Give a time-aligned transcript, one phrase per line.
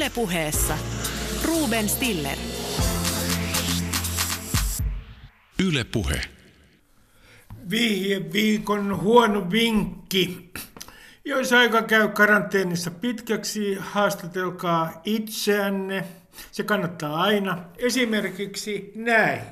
[0.00, 0.78] Ylepuheessa
[1.44, 2.38] Ruben Stiller.
[5.58, 6.20] Ylepuhe.
[7.70, 10.52] Vihje viikon huono vinkki.
[11.24, 16.04] Jos aika käy karanteenissa pitkäksi, haastatelkaa itseänne.
[16.52, 17.64] Se kannattaa aina.
[17.78, 19.42] Esimerkiksi näin.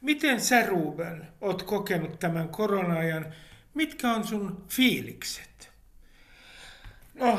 [0.00, 3.26] Miten sä, Ruben, oot kokenut tämän korona-ajan?
[3.74, 5.72] Mitkä on sun fiilikset?
[7.14, 7.38] No,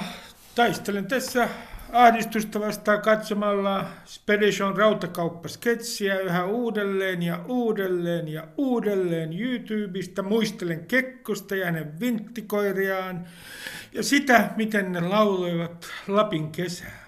[0.55, 1.50] taistelen tässä
[1.93, 10.24] ahdistusta vastaan katsomalla Spedition rautakauppasketsiä yhä uudelleen ja uudelleen ja uudelleen YouTubesta.
[10.24, 13.25] Muistelen Kekkosta ja hänen vinttikoiriaan
[13.93, 17.04] ja sitä, miten ne lauloivat Lapin kesää.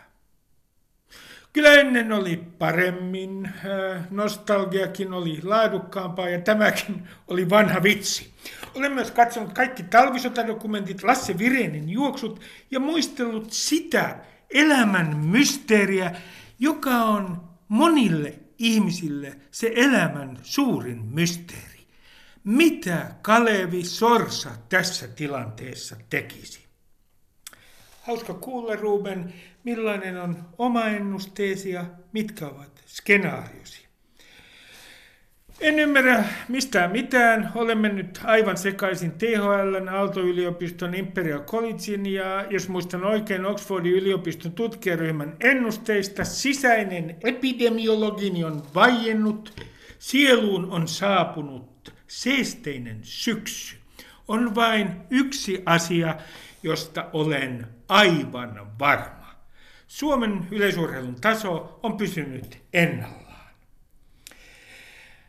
[1.53, 3.49] Kyllä ennen oli paremmin,
[4.09, 8.33] nostalgiakin oli laadukkaampaa ja tämäkin oli vanha vitsi.
[8.75, 12.41] Olen myös katsonut kaikki talvisotadokumentit, Lasse Virenin juoksut
[12.71, 14.15] ja muistellut sitä
[14.49, 16.15] elämän mysteeriä,
[16.59, 21.87] joka on monille ihmisille se elämän suurin mysteeri.
[22.43, 26.65] Mitä Kalevi Sorsa tässä tilanteessa tekisi?
[28.01, 33.84] Hauska kuulla, Ruben, millainen on oma ennusteesi ja mitkä ovat skenaariosi.
[35.61, 37.51] En ymmärrä mistään mitään.
[37.55, 45.35] Olen mennyt aivan sekaisin THL, Aalto-yliopiston Imperial Collegein ja jos muistan oikein Oxfordin yliopiston tutkijaryhmän
[45.39, 49.61] ennusteista, sisäinen epidemiologini on vaiennut,
[49.99, 53.75] sieluun on saapunut seesteinen syksy.
[54.27, 56.15] On vain yksi asia,
[56.63, 59.35] josta olen aivan varma.
[59.87, 63.34] Suomen yleisurheilun taso on pysynyt ennallaan.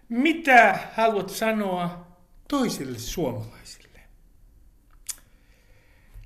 [0.09, 2.07] Mitä haluat sanoa
[2.49, 4.01] toisille suomalaisille?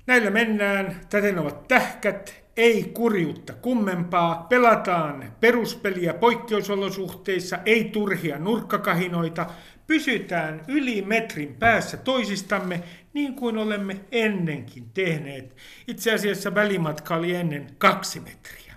[0.07, 9.45] Näillä mennään, täten ovat tähkät, ei kurjuutta kummempaa, pelataan peruspeliä poikkeusolosuhteissa, ei turhia nurkkakahinoita,
[9.87, 15.57] pysytään yli metrin päässä toisistamme niin kuin olemme ennenkin tehneet.
[15.87, 18.73] Itse asiassa välimatka oli ennen kaksi metriä.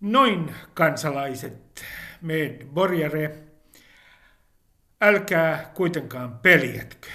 [0.00, 1.84] Noin kansalaiset
[2.22, 3.30] med borgare,
[5.00, 7.08] älkää kuitenkaan peljätkö.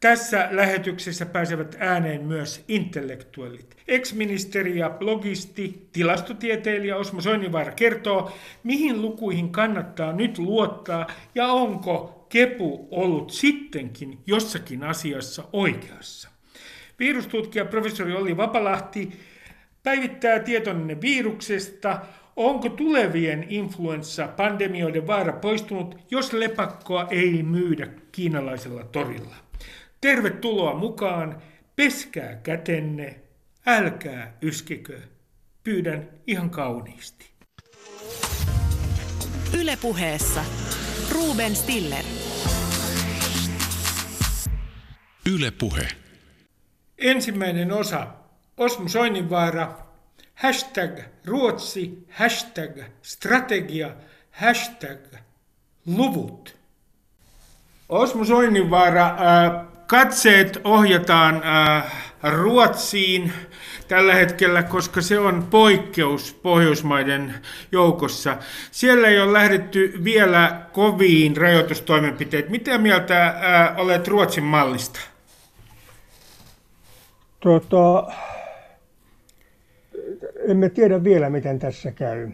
[0.00, 3.76] Tässä lähetyksessä pääsevät ääneen myös intellektuellit.
[3.88, 12.88] Ex-ministeri ja blogisti, tilastotieteilijä Osmo Soinivaara kertoo, mihin lukuihin kannattaa nyt luottaa ja onko kepu
[12.90, 16.30] ollut sittenkin jossakin asiassa oikeassa.
[16.98, 19.12] Virustutkija professori Olli Vapalahti
[19.82, 22.00] päivittää tietonne viruksesta,
[22.36, 29.34] Onko tulevien influenssa-pandemioiden vaara poistunut, jos lepakkoa ei myydä kiinalaisella torilla?
[30.00, 31.42] Tervetuloa mukaan,
[31.76, 33.20] peskää kätenne,
[33.66, 35.00] älkää yskikö,
[35.64, 37.32] pyydän ihan kauniisti.
[39.60, 40.44] Ylepuheessa
[41.12, 42.04] Ruben Stiller.
[45.34, 45.88] Ylepuhe.
[46.98, 48.06] Ensimmäinen osa.
[48.56, 49.91] Osmo Soininvaara,
[50.34, 53.90] hashtag Ruotsi, hashtag strategia,
[54.30, 54.98] hashtag
[55.86, 56.56] luvut.
[57.88, 63.32] Osmo Soininvaara, äh, katseet ohjataan äh, Ruotsiin
[63.88, 67.34] tällä hetkellä, koska se on poikkeus Pohjoismaiden
[67.72, 68.36] joukossa.
[68.70, 72.48] Siellä ei ole lähdetty vielä koviin rajoitustoimenpiteet.
[72.48, 75.00] Mitä mieltä äh, olet Ruotsin mallista?
[77.40, 78.12] Tota,
[80.48, 82.30] emme tiedä vielä, miten tässä käy.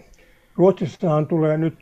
[0.57, 1.79] Ruotsissahan tulee nyt,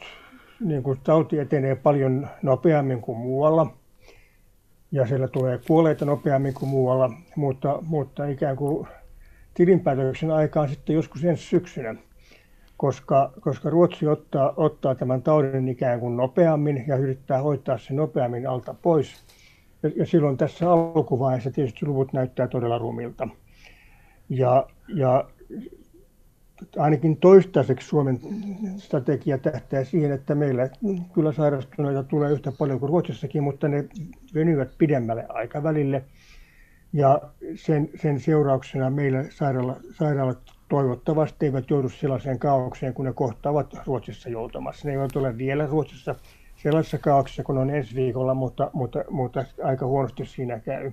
[0.61, 3.77] niin kuin tauti etenee paljon nopeammin kuin muualla,
[4.93, 8.87] ja siellä tulee kuolleita nopeammin kuin muualla, mutta, mutta ikään kuin
[9.55, 11.95] tilinpäätöksen aikaan sitten joskus ensi syksynä,
[12.77, 18.49] koska, koska Ruotsi ottaa, ottaa tämän taudin ikään kuin nopeammin ja yrittää hoitaa sen nopeammin
[18.49, 19.25] alta pois.
[19.83, 23.29] Ja, ja silloin tässä alkuvaiheessa tietysti luvut näyttää todella rumilta.
[24.29, 25.25] Ja, ja
[26.79, 28.21] ainakin toistaiseksi Suomen
[28.77, 30.69] strategia tähtää siihen, että meillä
[31.13, 33.85] kyllä sairastuneita tulee yhtä paljon kuin Ruotsissakin, mutta ne
[34.35, 36.05] venyvät pidemmälle aikavälille.
[36.93, 37.21] Ja
[37.55, 40.39] sen, sen seurauksena meillä sairaala, sairaalat
[40.69, 44.89] toivottavasti eivät joudu sellaiseen kaaukseen, kun ne kohtaavat Ruotsissa joutumassa.
[44.89, 46.15] Ne eivät ole vielä Ruotsissa
[46.63, 50.93] sellaisessa kaauksessa, kun on ensi viikolla, mutta, mutta, mutta aika huonosti siinä käy.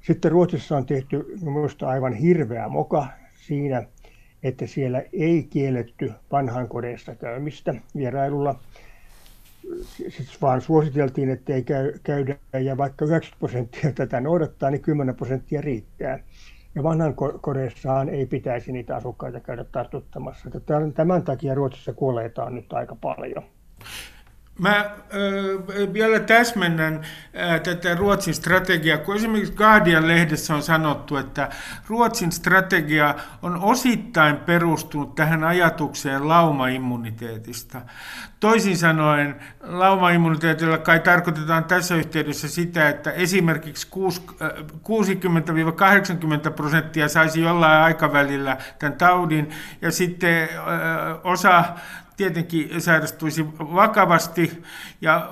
[0.00, 3.82] Sitten Ruotsissa on tehty minusta aivan hirveä moka siinä,
[4.42, 8.54] että siellä ei kielletty vanhainkodeissa käymistä vierailulla,
[10.08, 15.14] siis vaan suositeltiin, että ei käy, käydä, ja vaikka 90 prosenttia tätä noudattaa, niin 10
[15.14, 16.18] prosenttia riittää.
[16.74, 20.50] Ja vanhan kodeissaan ei pitäisi niitä asukkaita käydä tartuttamassa.
[20.94, 23.42] Tämän takia Ruotsissa kuoleita on nyt aika paljon.
[24.62, 24.92] Mä äh,
[25.92, 31.48] vielä täsmennän äh, tätä Ruotsin strategiaa, kun esimerkiksi Guardian-lehdessä on sanottu, että
[31.88, 37.80] Ruotsin strategia on osittain perustunut tähän ajatukseen laumaimmuniteetista.
[38.40, 43.96] Toisin sanoen laumaimmuniteetilla kai tarkoitetaan tässä yhteydessä sitä, että esimerkiksi 60-80
[46.56, 49.50] prosenttia saisi jollain aikavälillä tämän taudin
[49.80, 50.48] ja sitten äh,
[51.24, 51.64] osa
[52.16, 54.62] tietenkin sairastuisi vakavasti
[55.00, 55.22] ja äh,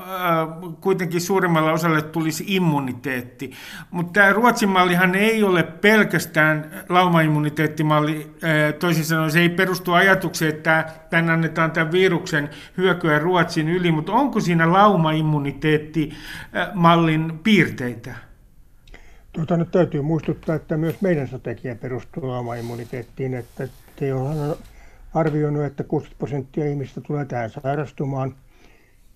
[0.80, 3.52] kuitenkin suurimmalle osalle tulisi immuniteetti.
[3.90, 10.54] Mutta tämä Ruotsin mallihan ei ole pelkästään laumaimmuniteettimalli, äh, toisin sanoen se ei perustu ajatukseen,
[10.54, 18.14] että tämän annetaan tämän viruksen hyökyä Ruotsin yli, mutta onko siinä laumaimmuniteettimallin piirteitä?
[19.32, 24.14] Tuota, nyt täytyy muistuttaa, että myös meidän strategia perustuu laumaimmuniteettiin, että te
[25.14, 28.34] arvioinut, että 60 prosenttia ihmistä tulee tähän sairastumaan.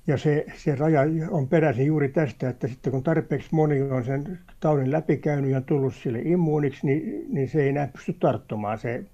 [0.06, 1.00] Ja se, se raja
[1.31, 5.94] on peräisin juuri tästä, että sitten kun tarpeeksi moni on sen taudin läpikäynyt ja tullut
[5.94, 8.79] sille immuuniksi, niin, niin se ei enää pysty tarttumaan.
[8.79, 9.05] Se,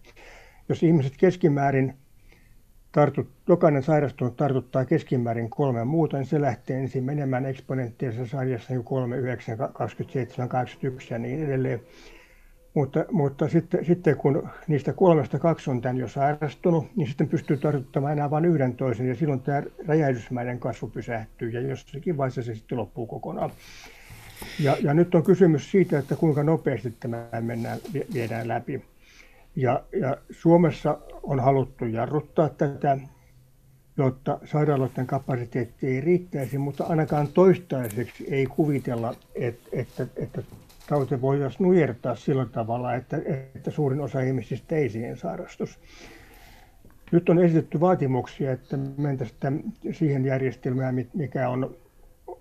[0.68, 1.94] jos ihmiset keskimäärin
[2.92, 8.84] tartut, jokainen sairastunut tartuttaa keskimäärin kolme muuta, niin se lähtee ensin menemään eksponenttialisessa sarjassa niin
[8.84, 11.80] 3, 9, 27, 81 ja niin edelleen.
[12.74, 17.56] Mutta, mutta sitten, sitten kun niistä kolmesta kaksi on tämän jo sairastunut, niin sitten pystyy
[17.56, 22.54] tartuttamaan enää vain yhden toisen ja silloin tämä räjähdysmäinen kasvu pysähtyy ja jossakin vaiheessa se
[22.54, 23.50] sitten loppuu kokonaan.
[24.60, 27.78] Ja, ja nyt on kysymys siitä, että kuinka nopeasti tämä mennään,
[28.14, 28.84] viedään läpi.
[29.56, 32.98] Ja, ja Suomessa on haluttu jarruttaa tätä,
[33.96, 40.42] jotta sairaaloiden kapasiteetti ei riittäisi, mutta ainakaan toistaiseksi ei kuvitella, että, että, että
[40.90, 43.16] tauti voitaisiin nujertaa sillä tavalla, että,
[43.54, 45.78] että suurin osa ihmisistä ei siihen sairastus.
[47.12, 51.76] Nyt on esitetty vaatimuksia, että mentäisiin siihen järjestelmään, mikä on,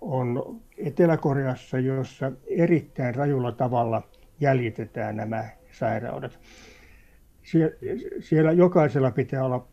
[0.00, 4.02] on Etelä-Koreassa, jossa erittäin rajulla tavalla
[4.40, 6.38] jäljitetään nämä sairaudet.
[7.42, 7.76] Sie,
[8.20, 9.66] siellä jokaisella pitää olla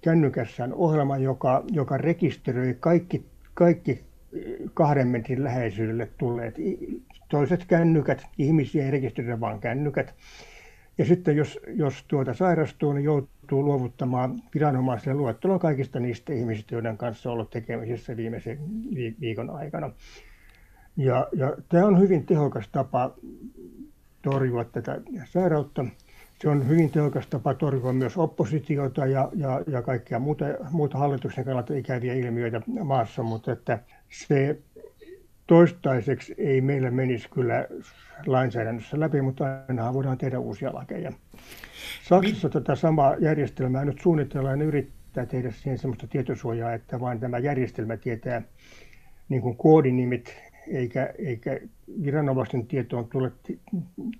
[0.00, 4.04] kännykässään ohjelma, joka, joka rekisteröi kaikki, kaikki
[4.74, 6.56] kahden metrin läheisyydelle tulleet
[7.28, 10.14] toiset kännykät, ihmisiä ei rekisteröidä vaan kännykät.
[10.98, 16.96] Ja sitten jos, jos tuota sairastuu, niin joutuu luovuttamaan viranomaisille luettelon kaikista niistä ihmisistä, joiden
[16.96, 18.58] kanssa on ollut tekemisissä viimeisen
[19.20, 19.90] viikon aikana.
[20.96, 23.14] Ja, ja tämä on hyvin tehokas tapa
[24.22, 25.84] torjua tätä sairautta.
[26.40, 31.44] Se on hyvin tehokas tapa torjua myös oppositiota ja, ja, ja kaikkia muuta, muuta hallituksen
[31.44, 33.78] kannalta ikäviä ilmiöitä maassa, mutta että
[34.12, 34.58] se
[35.46, 37.66] toistaiseksi ei meillä menisi kyllä
[38.26, 41.12] lainsäädännössä läpi, mutta aina voidaan tehdä uusia lakeja.
[42.02, 47.20] Saksassa Mi- tätä samaa järjestelmää nyt suunnitellaan ja yrittää tehdä siihen sellaista tietosuojaa, että vain
[47.20, 48.42] tämä järjestelmä tietää
[49.28, 50.34] niin kuin koodinimit,
[50.68, 51.60] eikä, eikä
[52.04, 53.32] viranomaisten tietoon tule,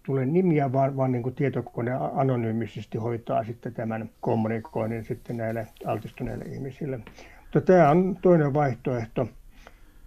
[0.06, 6.44] tule nimiä, vaan, vaan niin kuin tietokone anonyymisesti hoitaa sitten tämän kommunikoinnin sitten näille altistuneille
[6.44, 7.00] ihmisille.
[7.40, 9.28] Mutta tämä on toinen vaihtoehto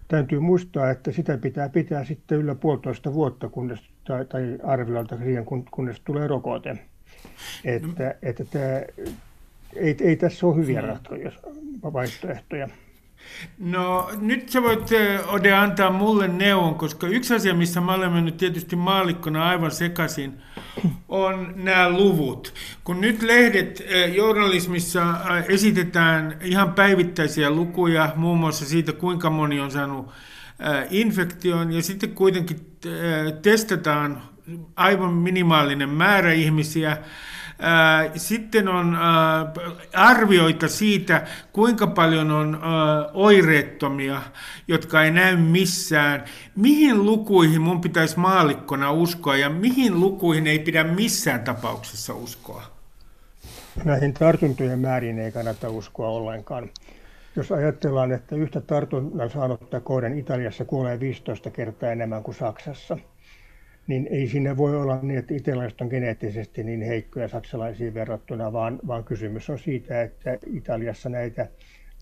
[0.08, 5.44] täytyy muistaa, että sitä pitää pitää sitten yllä puolitoista vuotta, kunnes, tai, tai arviolta siihen,
[5.70, 6.78] kunnes tulee rokote.
[7.64, 8.82] Että, että tämä,
[9.76, 11.30] ei, ei tässä ole hyviä ratkaisuja,
[11.82, 12.68] vaihtoehtoja.
[13.58, 14.90] No nyt sä voit
[15.26, 20.42] Ode antaa mulle neuvon, koska yksi asia, missä mä olen mennyt tietysti maalikkona aivan sekaisin,
[21.08, 22.54] on nämä luvut.
[22.84, 23.82] Kun nyt lehdet
[24.14, 25.14] journalismissa
[25.48, 30.10] esitetään ihan päivittäisiä lukuja, muun muassa siitä, kuinka moni on saanut
[30.90, 32.60] infektion, ja sitten kuitenkin
[33.42, 34.22] testataan
[34.76, 36.98] aivan minimaalinen määrä ihmisiä,
[38.16, 38.98] sitten on
[39.94, 42.60] arvioita siitä, kuinka paljon on
[43.14, 44.22] oireettomia,
[44.68, 46.24] jotka ei näy missään.
[46.56, 52.62] Mihin lukuihin mun pitäisi maalikkona uskoa ja mihin lukuihin ei pidä missään tapauksessa uskoa?
[53.84, 56.70] Näihin tartuntojen määriin ei kannata uskoa ollenkaan.
[57.36, 62.98] Jos ajatellaan, että yhtä tartunnan saanutta kohden Italiassa kuolee 15 kertaa enemmän kuin Saksassa–
[63.86, 68.78] niin ei siinä voi olla niin, että italialaiset on geneettisesti niin heikkoja saksalaisiin verrattuna, vaan,
[68.86, 71.48] vaan kysymys on siitä, että Italiassa näitä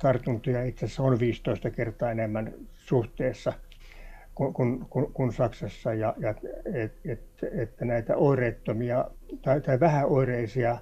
[0.03, 3.53] tartuntoja itse asiassa on 15 kertaa enemmän suhteessa
[4.35, 6.35] kuin, kuin, kuin, Saksassa, ja, ja
[6.75, 7.21] et, et,
[7.53, 9.05] että näitä oireettomia
[9.43, 10.79] tai, tai vähäoireisia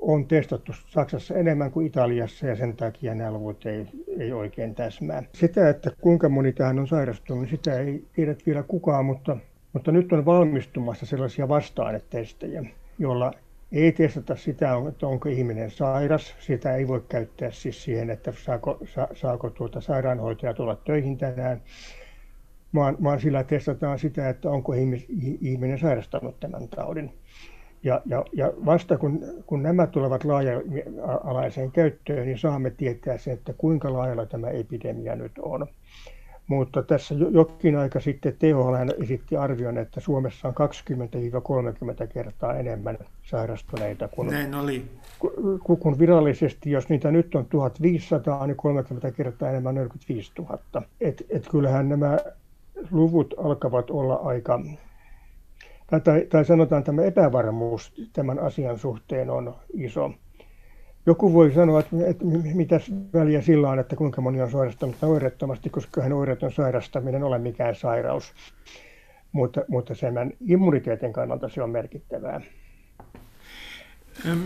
[0.00, 3.86] on testattu Saksassa enemmän kuin Italiassa ja sen takia nämä luvut ei,
[4.18, 5.22] ei oikein täsmää.
[5.34, 9.36] Sitä, että kuinka moni tähän on sairastunut, sitä ei tiedä vielä kukaan, mutta
[9.72, 12.64] Mutta nyt on valmistumassa sellaisia vasta-ainetestejä,
[12.98, 13.32] joilla
[13.72, 16.34] ei testata sitä, että onko ihminen sairas.
[16.38, 21.62] Sitä ei voi käyttää siis siihen, että saako, sa, saako tuota sairaanhoitaja tulla töihin tänään,
[22.74, 24.72] vaan, vaan sillä testataan sitä, että onko
[25.40, 27.12] ihminen sairastanut tämän taudin.
[27.82, 33.52] Ja, ja, ja vasta kun, kun nämä tulevat laaja-alaiseen käyttöön, niin saamme tietää sen, että
[33.52, 35.66] kuinka laajalla tämä epidemia nyt on.
[36.50, 40.54] Mutta tässä jokin aika sitten THL esitti arvion, että Suomessa on
[42.04, 44.84] 20-30 kertaa enemmän sairastuneita kuin, Näin oli.
[45.78, 50.58] Kun, virallisesti, jos niitä nyt on 1500, niin 30 kertaa enemmän 45 000.
[51.00, 52.18] Et, et kyllähän nämä
[52.90, 54.60] luvut alkavat olla aika,
[56.04, 60.12] tai, tai sanotaan tämä epävarmuus tämän asian suhteen on iso.
[61.06, 62.80] Joku voi sanoa, että, että mitä
[63.14, 67.74] väliä sillä on, että kuinka moni on sairastunut oireettomasti, koska hän oireeton sairastaminen ole mikään
[67.74, 68.32] sairaus.
[69.32, 70.14] Mutta, mutta sen
[70.46, 72.40] immuniteetin kannalta se on merkittävää.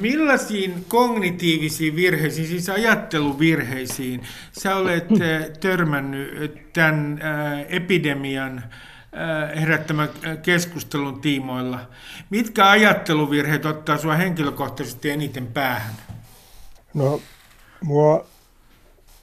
[0.01, 4.21] Millaisiin kognitiivisiin virheisiin, siis ajatteluvirheisiin,
[4.53, 10.09] sä olet eh, törmännyt tämän eh, epidemian eh, herättämän
[10.43, 11.81] keskustelun tiimoilla?
[12.31, 15.95] Mitkä ajatteluvirheet ottaa sinua henkilökohtaisesti eniten päähän?
[16.95, 17.21] No,
[17.83, 18.27] mua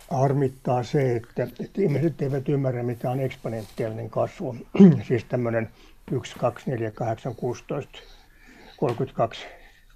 [0.09, 4.55] harmittaa se, että, että ihmiset eivät ymmärrä, mitä on eksponentiaalinen kasvu.
[5.07, 5.69] siis tämmöinen
[6.11, 7.99] 1, 2, 4, 8, 16,
[8.77, 9.45] 32.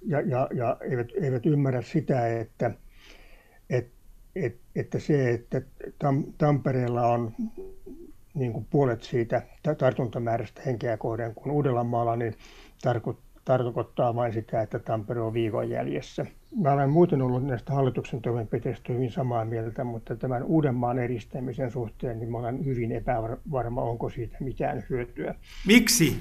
[0.06, 2.70] Ja, ja, ja eivät, eivät ymmärrä sitä, että,
[3.70, 5.62] että, että, se, että
[5.98, 7.32] Tam, Tampereella on
[8.34, 9.42] niin kuin puolet siitä
[9.78, 12.34] tartuntamäärästä henkeä kohden kuin Uudellamaalla, niin
[12.82, 16.26] tarkoittaa tarkoittaa vain sitä, että Tampere on viikon jäljessä.
[16.62, 22.18] Mä olen muuten ollut näistä hallituksen toimenpiteistä hyvin samaa mieltä, mutta tämän Uudenmaan eristämisen suhteen
[22.18, 25.34] niin mä olen hyvin epävarma, onko siitä mitään hyötyä.
[25.66, 26.16] Miksi?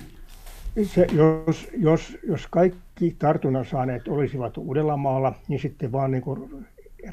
[0.83, 6.65] Se, jos, jos, jos kaikki tartunnan saaneet olisivat Uudellamaalla, niin sitten vaan niin kuin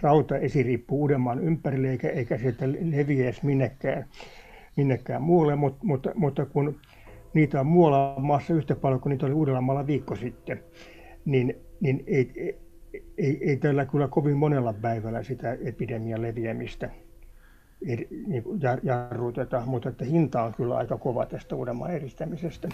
[0.02, 4.04] rauta esiriippuu Uudenmaan ympärille, eikä, eikä sieltä leviäisi minnekään,
[4.76, 6.75] minnekään muualle, mutta, mutta, mutta kun
[7.34, 10.64] niitä on muualla maassa yhtä paljon kuin niitä oli Uudellamaalla viikko sitten,
[11.24, 12.56] niin, niin ei,
[13.18, 16.90] ei, ei tällä kyllä kovin monella päivällä sitä epidemian leviämistä
[18.26, 18.44] niin
[18.82, 22.68] jarruteta, mutta että hinta on kyllä aika kova tästä Uudenmaan eristämisestä.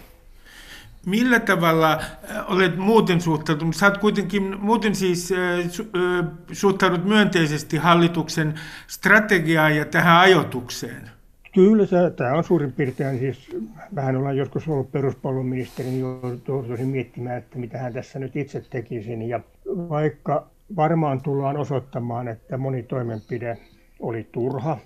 [1.06, 3.76] Millä tavalla äh, olet muuten suhtautunut?
[3.76, 8.54] Sä oot kuitenkin muuten siis äh, äh, suhtaudut myönteisesti hallituksen
[8.86, 11.10] strategiaan ja tähän ajotukseen.
[11.54, 13.56] Kyllä tämä on suurin piirtein siis,
[13.94, 16.00] vähän ollaan joskus ollut peruspalveluministeri, niin
[16.48, 19.28] joutuisin miettimään, että mitä hän tässä nyt itse tekisin.
[19.28, 23.58] Ja vaikka varmaan tullaan osoittamaan, että moni toimenpide
[24.00, 24.78] oli turha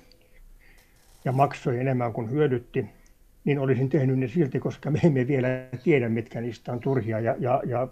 [1.24, 2.86] ja maksoi enemmän kuin hyödytti,
[3.44, 5.48] niin olisin tehnyt ne silti, koska me emme vielä
[5.84, 7.20] tiedä, mitkä niistä on turhia.
[7.20, 7.88] Ja, ja, ja,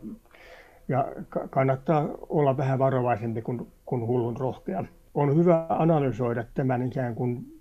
[0.88, 1.08] ja
[1.50, 4.84] kannattaa olla vähän varovaisempi kuin, kuin hullun rohkea.
[5.14, 7.59] On hyvä analysoida tämän ikään kuin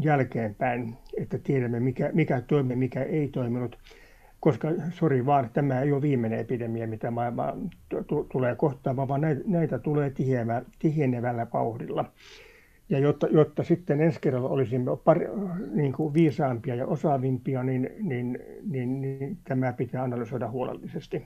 [0.00, 3.78] jälkeenpäin, että tiedämme mikä, mikä toimi, mikä ei toiminut.
[4.40, 7.52] Koska, sori vaan, tämä ei ole viimeinen epidemia, mitä maailma
[8.32, 10.12] tulee kohtaamaan, vaan näitä, näitä tulee
[10.78, 12.12] tihenevällä vauhdilla.
[12.88, 15.26] Ja jotta, jotta sitten ensi kerralla olisimme pari,
[15.74, 18.38] niin kuin viisaampia ja osaavimpia, niin, niin,
[18.70, 21.24] niin, niin tämä pitää analysoida huolellisesti.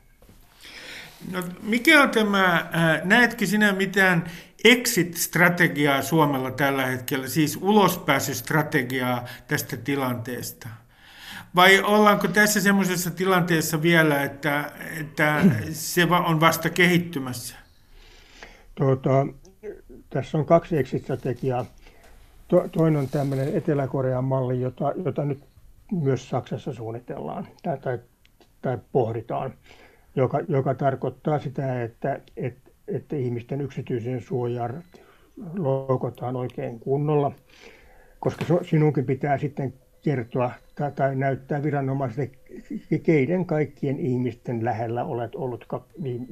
[1.32, 4.24] No, mikä on tämä, äh, näetkö sinä mitään
[4.64, 10.68] exit-strategiaa Suomella tällä hetkellä, siis ulospääsystrategiaa tästä tilanteesta?
[11.54, 17.56] Vai ollaanko tässä semmoisessa tilanteessa vielä, että, että se on vasta kehittymässä?
[18.74, 19.26] Tuota,
[20.10, 21.66] tässä on kaksi exit-strategiaa.
[22.48, 25.44] To, toinen on tämmöinen Etelä-Korean malli, jota, jota nyt
[25.92, 27.98] myös Saksassa suunnitellaan tai, tai,
[28.62, 29.54] tai pohditaan
[30.17, 34.71] joka, joka tarkoittaa sitä, että, että, että ihmisten yksityisen suojaa
[35.57, 37.33] loukotaan oikein kunnolla,
[38.21, 40.50] koska sinunkin pitää sitten kertoa
[40.97, 42.31] tai, näyttää viranomaisille,
[43.02, 45.67] keiden kaikkien ihmisten lähellä olet ollut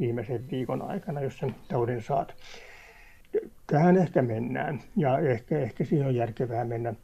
[0.01, 2.35] viimeisen viikon aikana, jos sen taudin saat.
[3.67, 6.95] Tähän ehkä mennään ja ehkä, ehkä siihen on järkevää mennä.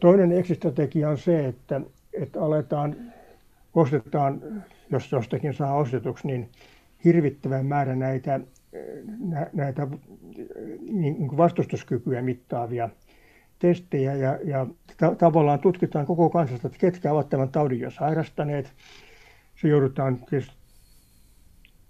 [0.00, 1.80] Toinen eksistrategia on se, että,
[2.12, 2.96] että aletaan,
[3.74, 6.48] ostetaan jos jostakin saa ostetuksi, niin
[7.04, 8.40] hirvittävän määrä näitä,
[9.52, 9.88] näitä
[10.80, 12.88] niin vastustuskykyä mittaavia
[13.58, 18.72] testejä ja, ja ta- tavallaan tutkitaan koko kansasta, että ketkä ovat tämän taudin jo sairastaneet.
[19.60, 20.18] Se joudutaan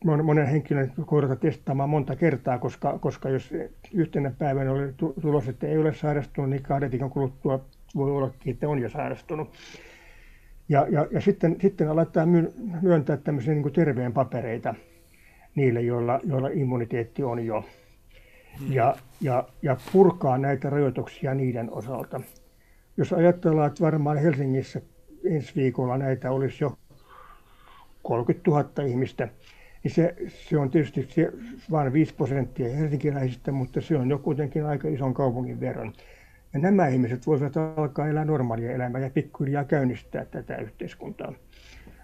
[0.04, 3.50] monen henkilön kohdalta testaamaan monta kertaa, koska, koska jos
[3.92, 4.92] yhtenä päivänä oli
[5.22, 9.52] tulos, että ei ole sairastunut, niin kahden viikon kuluttua voi olla, että on jo sairastunut.
[10.68, 12.28] Ja, ja, ja sitten, sitten aletaan
[12.82, 14.74] myöntää tämmöisiä niin terveen papereita
[15.54, 17.64] niille, joilla, joilla immuniteetti on jo.
[18.58, 18.72] Hmm.
[18.72, 22.20] Ja, ja, ja purkaa näitä rajoituksia niiden osalta.
[22.96, 24.80] Jos ajatellaan, että varmaan Helsingissä
[25.24, 26.78] ensi viikolla näitä olisi jo
[28.02, 29.28] 30 000 ihmistä,
[29.84, 31.32] niin se, se on tietysti se,
[31.70, 35.92] vain 5 prosenttia helsinkiläisistä, mutta se on jo kuitenkin aika ison kaupungin verran.
[36.54, 41.32] Ja nämä ihmiset voivat alkaa elää normaalia elämää ja pikkuhiljaa käynnistää tätä yhteiskuntaa.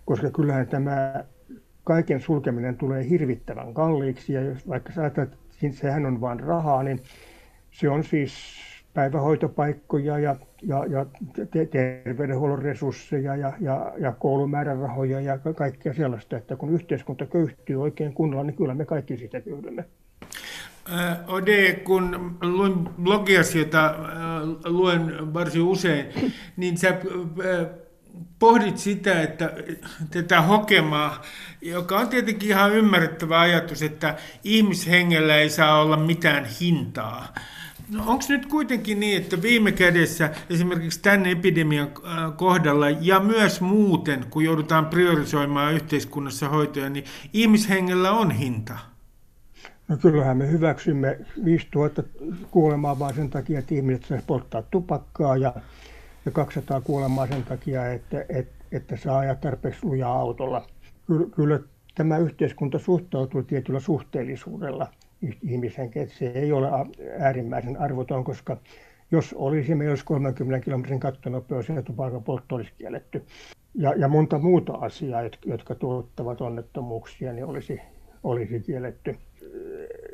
[0.05, 1.25] Koska kyllähän tämä
[1.85, 6.83] kaiken sulkeminen tulee hirvittävän kalliiksi ja jos vaikka sä ajattelet, että sehän on vain rahaa,
[6.83, 7.01] niin
[7.71, 8.33] se on siis
[8.95, 11.07] päivähoitopaikkoja ja, ja, ja
[11.71, 18.45] terveydenhuollon resursseja ja, ja, ja koulumäärärahoja ja kaikkea sellaista, että kun yhteiskunta köyhtyy oikein kunnolla,
[18.45, 19.85] niin kyllä me kaikki siitä köyhdymme.
[21.27, 23.95] Ode, kun luin blogiasi, jota
[24.65, 26.07] luen varsin usein,
[26.57, 26.97] niin sä
[28.39, 29.53] pohdit sitä, että
[30.11, 31.23] tätä hokemaa,
[31.63, 37.35] joka on tietenkin ihan ymmärrettävä ajatus, että ihmishengellä ei saa olla mitään hintaa.
[37.91, 41.89] No onko nyt kuitenkin niin, että viime kädessä esimerkiksi tämän epidemian
[42.37, 48.79] kohdalla ja myös muuten, kun joudutaan priorisoimaan yhteiskunnassa hoitoja, niin ihmishengellä on hinta?
[49.89, 52.03] No kyllähän me hyväksymme 5000
[52.51, 55.55] kuolemaa vain sen takia, että ihmiset saisi polttaa tupakkaa ja,
[56.25, 60.67] ja 200 kuolemaa sen takia, että, että, että saa ajaa tarpeeksi lujaa autolla.
[61.07, 61.61] Kyllä, kyllä
[61.95, 64.89] tämä yhteiskunta suhtautuu tietyllä suhteellisuudella
[65.43, 66.69] ihmishenkeen, että se ei ole
[67.19, 68.57] äärimmäisen arvoton, koska
[69.11, 73.25] jos olisi, meillä olisi 30 kilometrin kattonopeus ja tupakan poltto olisi kielletty.
[73.75, 77.81] Ja, ja monta muuta asiaa, jotka tuottavat onnettomuuksia, niin olisi,
[78.23, 79.17] olisi kielletty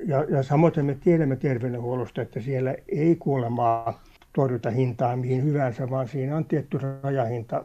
[0.06, 6.08] ja, ja samoin me tiedämme terveydenhuollosta, että siellä ei kuolemaa torjuta hintaa mihin hyvänsä, vaan
[6.08, 7.64] siinä on tietty rajahinta.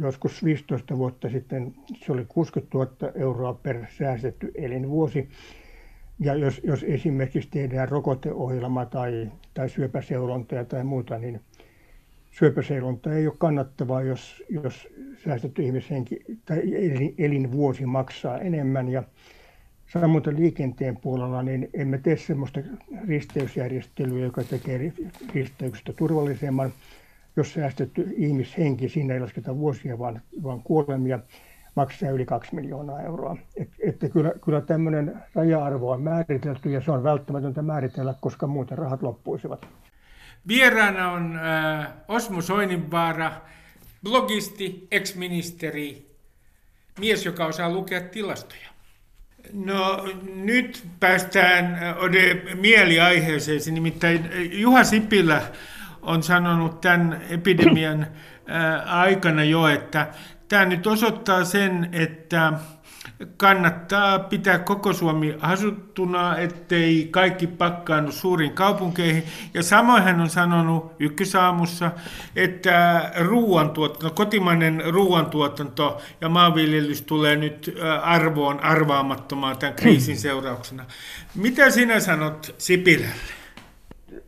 [0.00, 5.28] Joskus 15 vuotta sitten se oli 60 000 euroa per säästetty elinvuosi.
[6.18, 11.40] Ja jos, jos esimerkiksi tehdään rokoteohjelma tai, tai syöpäseulonta tai muuta, niin
[12.30, 14.88] syöpäseulonta ei ole kannattavaa, jos, jos
[15.24, 16.62] säästetty ihmishenki tai
[17.18, 18.88] elinvuosi maksaa enemmän.
[18.88, 19.02] Ja
[19.92, 22.60] Samoin liikenteen puolella niin emme tee sellaista
[23.08, 24.92] risteysjärjestelyä, joka tekee
[25.34, 26.72] risteyksestä turvallisemman.
[27.36, 31.18] Jos säästetty ihmishenki, siinä ei lasketa vuosia, vaan, vaan kuolemia,
[31.74, 33.36] maksaa yli 2 miljoonaa euroa.
[33.56, 38.78] Et, että kyllä, kyllä tämmöinen raja-arvo on määritelty ja se on välttämätöntä määritellä, koska muuten
[38.78, 39.66] rahat loppuisivat.
[40.48, 43.32] Vieraana on äh, Osmo Soininvaara,
[44.02, 46.16] blogisti, ex-ministeri,
[47.00, 48.69] mies, joka osaa lukea tilastoja.
[49.52, 55.42] No nyt päästään Ode mieliaiheeseen, nimittäin Juha Sipilä
[56.02, 58.06] on sanonut tämän epidemian
[58.86, 60.06] aikana jo, että
[60.48, 62.52] tämä nyt osoittaa sen, että
[63.36, 69.22] kannattaa pitää koko Suomi asuttuna, ettei kaikki pakkaannu suuriin kaupunkeihin.
[69.54, 71.90] Ja samoin hän on sanonut ykkösaamussa,
[72.36, 80.84] että ruoantuotanto, kotimainen ruoantuotanto ja maanviljelys tulee nyt arvoon arvaamattomaan tämän kriisin seurauksena.
[81.34, 83.14] Mitä sinä sanot Sipilälle?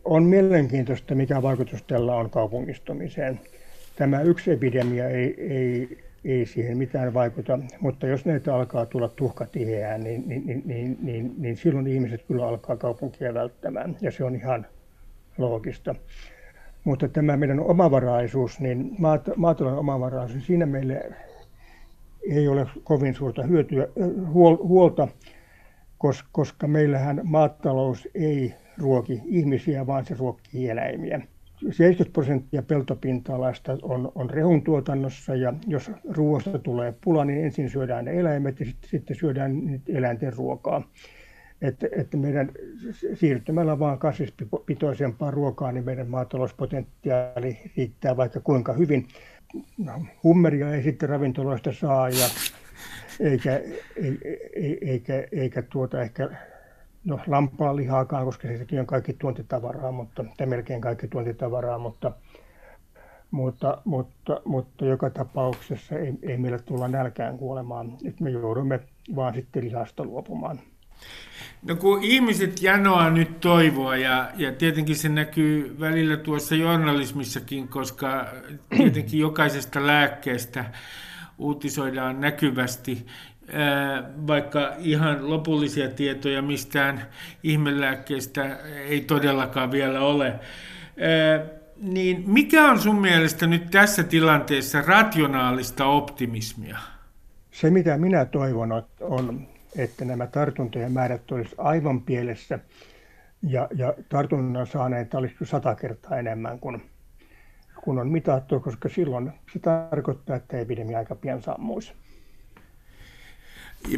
[0.05, 3.41] On mielenkiintoista, mikä vaikutus tällä on kaupungistumiseen.
[3.97, 7.59] Tämä yksi epidemia ei, ei ei siihen mitään vaikuta.
[7.81, 12.49] Mutta jos näitä alkaa tulla tuhkatiheään, niin, niin, niin, niin, niin, niin silloin ihmiset kyllä
[12.49, 14.67] alkaa kaupunkia välttämään, ja se on ihan
[15.39, 15.95] loogista.
[16.85, 18.97] Mutta tämä meidän omavaraisuus, niin
[19.37, 21.13] maatalouden omavaraisuus, siinä meille
[22.31, 23.89] ei ole kovin suurta hyötyä,
[24.63, 25.09] huolta,
[26.33, 31.21] koska meillähän maatalous ei ruoki ihmisiä, vaan se ruokkii eläimiä.
[31.71, 38.05] 70 prosenttia peltopinta-alasta on, on rehun tuotannossa ja jos ruoasta tulee pula, niin ensin syödään
[38.05, 40.83] ne eläimet ja sitten, sitten syödään eläinten ruokaa.
[41.63, 42.51] Että, että meidän
[43.15, 49.09] siirtymällä vaan kasvispitoisempaan ruokaan, niin meidän maatalouspotentiaali riittää vaikka kuinka hyvin.
[49.79, 52.27] No, hummeria ei sitten ravintoloista saa ja
[53.21, 53.61] eikä,
[53.97, 54.29] eikä,
[54.83, 56.31] eikä, eikä tuota ehkä
[57.05, 62.13] no lampaan lihaakaan, koska sekin on kaikki tuontitavaraa, mutta, tai melkein kaikki tuontitavaraa, mutta,
[63.31, 67.93] mutta, mutta, mutta joka tapauksessa ei, ei meillä tulla nälkään kuolemaan.
[68.05, 68.81] Et me joudumme
[69.17, 70.61] vaan sitten lihasta luopumaan.
[71.63, 78.27] No kun ihmiset janoa nyt toivoa ja, ja tietenkin se näkyy välillä tuossa journalismissakin, koska
[78.77, 80.65] tietenkin jokaisesta lääkkeestä
[81.39, 83.07] uutisoidaan näkyvästi
[84.27, 87.07] vaikka ihan lopullisia tietoja mistään
[87.43, 88.57] ihmelääkkeestä
[88.89, 90.35] ei todellakaan vielä ole.
[91.77, 96.79] niin mikä on sun mielestä nyt tässä tilanteessa rationaalista optimismia?
[97.51, 102.59] Se, mitä minä toivon, on, että nämä tartuntojen määrät olisivat aivan pielessä
[103.43, 106.83] ja, ja tartunnan saaneita olisi sata kertaa enemmän kuin,
[107.85, 111.93] kun on mitattu, koska silloin se tarkoittaa, että epidemia aika pian sammuisi.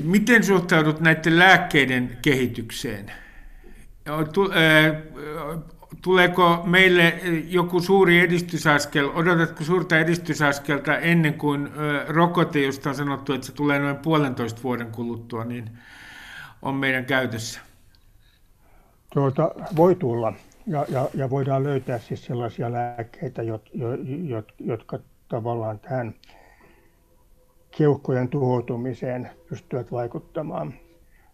[0.04, 3.12] Miten suhtaudut näiden lääkkeiden kehitykseen?
[6.02, 11.68] Tuleeko meille joku suuri edistysaskel, odotatko suurta edistysaskelta ennen kuin
[12.08, 15.70] rokote, josta on sanottu, että se tulee noin puolentoista vuoden kuluttua, niin
[16.62, 17.60] on meidän käytössä?
[19.12, 20.32] Tuota, voi tulla
[20.66, 23.70] ja, ja, ja voidaan löytää siis sellaisia lääkkeitä, jot,
[24.24, 26.14] jot, jotka tavallaan tähän
[27.76, 30.74] keuhkojen tuhoutumiseen pystyvät vaikuttamaan.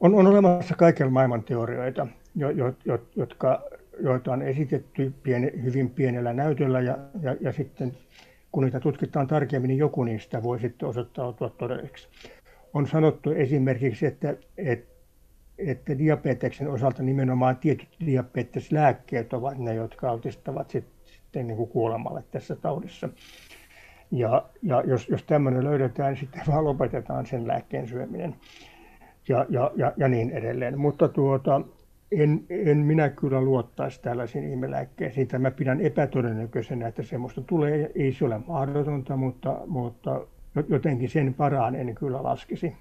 [0.00, 3.62] On, on olemassa kaiken maailman teorioita, jo, jo, jo, jotka,
[4.00, 7.92] joita on esitetty pieni, hyvin pienellä näytöllä ja, ja, ja sitten
[8.52, 12.08] kun niitä tutkitaan tarkemmin, niin joku niistä voi sitten osoittautua todelliseksi.
[12.74, 14.90] On sanottu esimerkiksi, että, että,
[15.58, 22.56] että diabeteksen osalta nimenomaan tietyt diabeteslääkkeet ovat ne, jotka altistavat sitten niin kuin kuolemalle tässä
[22.56, 23.08] taudissa.
[24.10, 28.34] Ja, ja jos, jos tämmöinen löydetään, niin sitten vaan lopetetaan sen lääkkeen syöminen
[29.28, 30.78] ja, ja, ja, ja niin edelleen.
[30.78, 31.60] Mutta tuota,
[32.12, 35.28] en, en minä kyllä luottaisi tällaisiin ihmelääkkeisiin.
[35.38, 37.90] Mä pidän epätodennäköisenä, että semmoista tulee.
[37.94, 40.20] Ei se ole mahdotonta, mutta, mutta
[40.68, 42.76] jotenkin sen varaan en kyllä laskisi.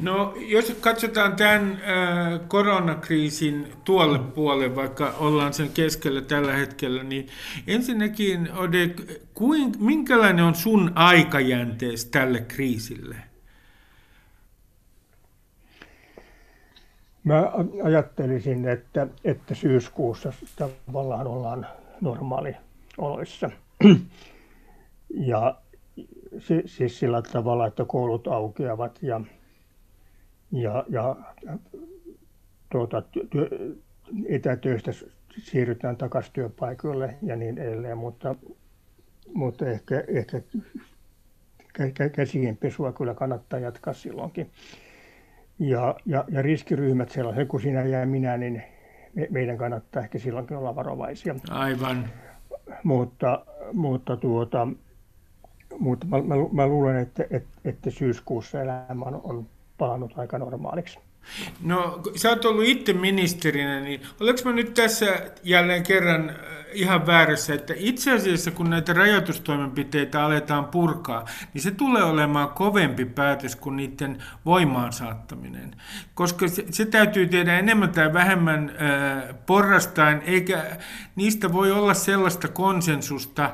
[0.00, 7.28] No, jos katsotaan tämän äh, koronakriisin tuolle puolelle, vaikka ollaan sen keskellä tällä hetkellä, niin
[7.66, 8.90] ensinnäkin, Ode,
[9.34, 13.16] kuin, minkälainen on sun aikajäntees tälle kriisille?
[17.24, 17.52] Mä
[17.84, 21.66] ajattelisin, että, että syyskuussa tavallaan ollaan
[22.00, 23.50] normaalioloissa.
[25.10, 25.54] Ja
[26.66, 29.20] siis sillä tavalla, että koulut aukeavat ja
[30.52, 31.16] ja, ja
[32.72, 33.02] tuota,
[34.28, 34.92] etätöistä
[35.38, 38.34] siirrytään takaisin työpaikoille ja niin edelleen, mutta,
[39.34, 40.42] mutta ehkä, ehkä
[42.08, 44.50] käsien pesua kyllä kannattaa jatkaa silloinkin.
[45.58, 48.62] Ja, ja, ja riskiryhmät sellaisen kuin sinä ja minä, niin
[49.14, 51.34] me, meidän kannattaa ehkä silloinkin olla varovaisia.
[51.50, 52.08] Aivan.
[52.82, 54.68] Mutta, mutta, tuota,
[55.78, 59.46] mutta mä, mä, mä luulen, että, että, että syyskuussa elämä on, on
[59.78, 60.98] palannut aika normaaliksi.
[61.62, 65.06] No, sä oot ollut itse ministerinä, niin olenko mä nyt tässä
[65.44, 66.36] jälleen kerran äh,
[66.72, 73.04] ihan väärässä, että itse asiassa kun näitä rajoitustoimenpiteitä aletaan purkaa, niin se tulee olemaan kovempi
[73.04, 75.74] päätös kuin niiden voimaan saattaminen.
[76.14, 80.76] Koska se, se täytyy tehdä enemmän tai vähemmän äh, porrastain, eikä
[81.16, 83.50] niistä voi olla sellaista konsensusta,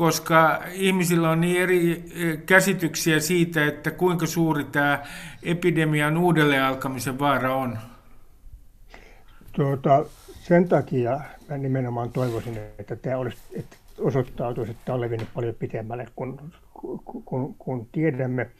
[0.00, 5.02] koska ihmisillä on niin eri e, käsityksiä siitä, että kuinka suuri tämä
[5.42, 7.78] epidemian uudelleen alkamisen vaara on.
[9.52, 15.28] Tuota, sen takia mä nimenomaan toivoisin, että tämä olisi, että osoittautuisi, että tämä on levinnyt
[15.34, 16.52] paljon pitemmälle, kun,
[17.24, 18.50] kun, kun tiedämme,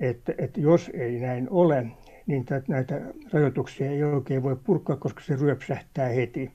[0.00, 1.86] että, että jos ei näin ole,
[2.26, 3.00] niin näitä
[3.32, 6.50] rajoituksia ei oikein voi purkaa, koska se ryöpsähtää heti,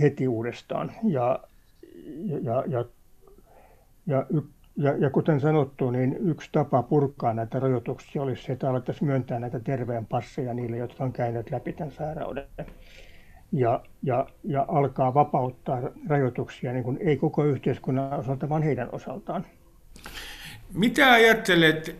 [0.00, 0.92] heti uudestaan.
[1.02, 1.38] Ja
[2.42, 2.84] ja, ja,
[4.06, 4.26] ja,
[4.76, 9.38] ja, ja kuten sanottu, niin yksi tapa purkaa näitä rajoituksia olisi se, että alettaisiin myöntää
[9.38, 12.44] näitä terveen passeja niille, jotka on käyneet läpi tämän sairauden.
[13.52, 19.46] Ja, ja, ja alkaa vapauttaa rajoituksia, niin kuin ei koko yhteiskunnan osalta, vaan heidän osaltaan.
[20.74, 21.96] Mitä ajattelet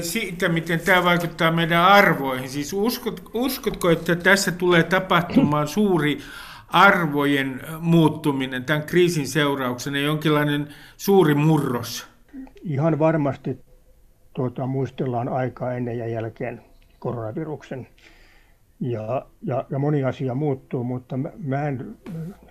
[0.00, 2.48] siitä, miten tämä vaikuttaa meidän arvoihin?
[2.48, 6.18] Siis uskot, uskotko, että tässä tulee tapahtumaan suuri
[6.68, 12.06] arvojen muuttuminen tämän kriisin seurauksena, jonkinlainen suuri murros?
[12.62, 13.58] Ihan varmasti
[14.34, 16.62] tuota, muistellaan aikaa ennen ja jälkeen
[16.98, 17.86] koronaviruksen.
[18.80, 21.96] Ja, ja, ja moni asia muuttuu, mutta mä, mä en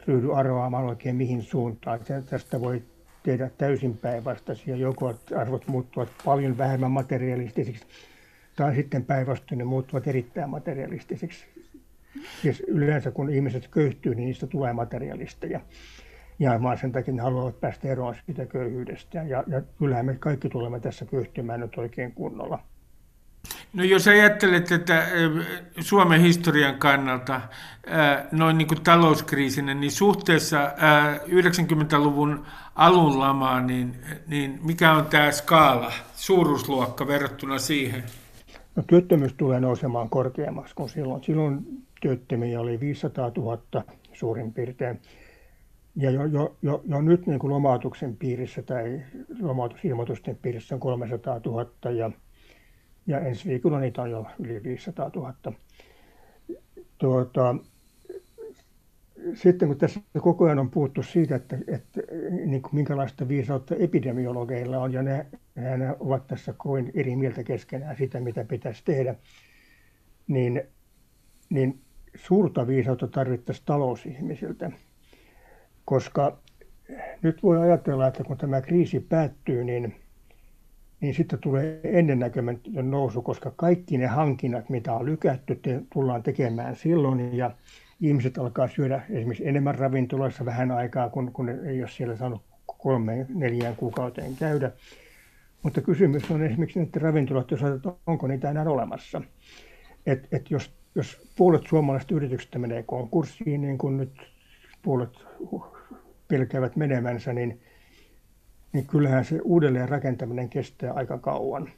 [0.07, 1.99] ryhdy arvaamaan oikein mihin suuntaan.
[2.29, 2.83] Tästä voi
[3.23, 4.75] tehdä täysin päinvastaisia.
[4.75, 7.85] Joko arvot muuttuvat paljon vähemmän materialistisiksi,
[8.55, 11.52] tai sitten päinvastoin ne muuttuvat erittäin materialistisiksi
[12.41, 15.59] siis yleensä kun ihmiset köyhtyy, niin niistä tulee materialisteja.
[16.39, 19.17] Ja vaan sen takia ne haluavat päästä eroon siitä köyhyydestä.
[19.17, 22.59] Ja, ja kyllähän me kaikki tulemme tässä köyhtymään nyt oikein kunnolla.
[23.73, 25.07] No jos ajattelet että
[25.79, 27.41] Suomen historian kannalta
[28.31, 30.71] noin niin kuin talouskriisinen, niin suhteessa
[31.27, 32.45] 90-luvun
[32.75, 33.95] alun lamaan, niin,
[34.27, 38.03] niin mikä on tämä skaala, suuruusluokka verrattuna siihen?
[38.75, 41.23] No, työttömyys tulee nousemaan korkeammaksi kuin silloin.
[41.23, 44.99] Silloin työttömiä oli 500 000 suurin piirtein.
[45.95, 49.01] Ja jo, jo, jo, jo nyt niin kuin lomautuksen piirissä tai
[49.41, 52.11] lomautusilmoitusten piirissä on 300 000 ja,
[53.07, 55.33] ja ensi viikolla niitä on jo yli 500 000.
[56.97, 57.55] Tuota,
[59.33, 62.01] sitten kun tässä koko ajan on puhuttu siitä, että, että
[62.45, 67.97] niin kuin minkälaista viisautta epidemiologeilla on, ja ne, ne ovat tässä kovin eri mieltä keskenään
[67.97, 69.15] sitä, mitä pitäisi tehdä,
[70.27, 70.63] niin,
[71.49, 71.83] niin
[72.15, 74.71] suurta viisautta tarvittaisiin talousihmisiltä.
[75.85, 76.37] Koska
[77.21, 79.95] nyt voi ajatella, että kun tämä kriisi päättyy, niin,
[81.01, 86.75] niin sitten tulee ennennäkemätön nousu, koska kaikki ne hankinnat, mitä on lykätty, te, tullaan tekemään
[86.75, 87.37] silloin.
[87.37, 87.51] Ja
[88.01, 93.25] ihmiset alkaa syödä esimerkiksi enemmän ravintoloissa vähän aikaa, kun, kun ei ole siellä saanut kolmeen,
[93.29, 94.71] neljään kuukauteen käydä.
[95.63, 99.21] Mutta kysymys on esimerkiksi ravintolat, jos ajatellaan, onko niitä enää olemassa.
[100.05, 104.11] Et, et jos, jos puolet suomalaisista yrityksistä menee konkurssiin, niin kuin nyt
[104.81, 105.09] puolet
[106.27, 107.61] pelkäävät menemänsä, niin,
[108.73, 111.69] niin kyllähän se uudelleen rakentaminen kestää aika kauan.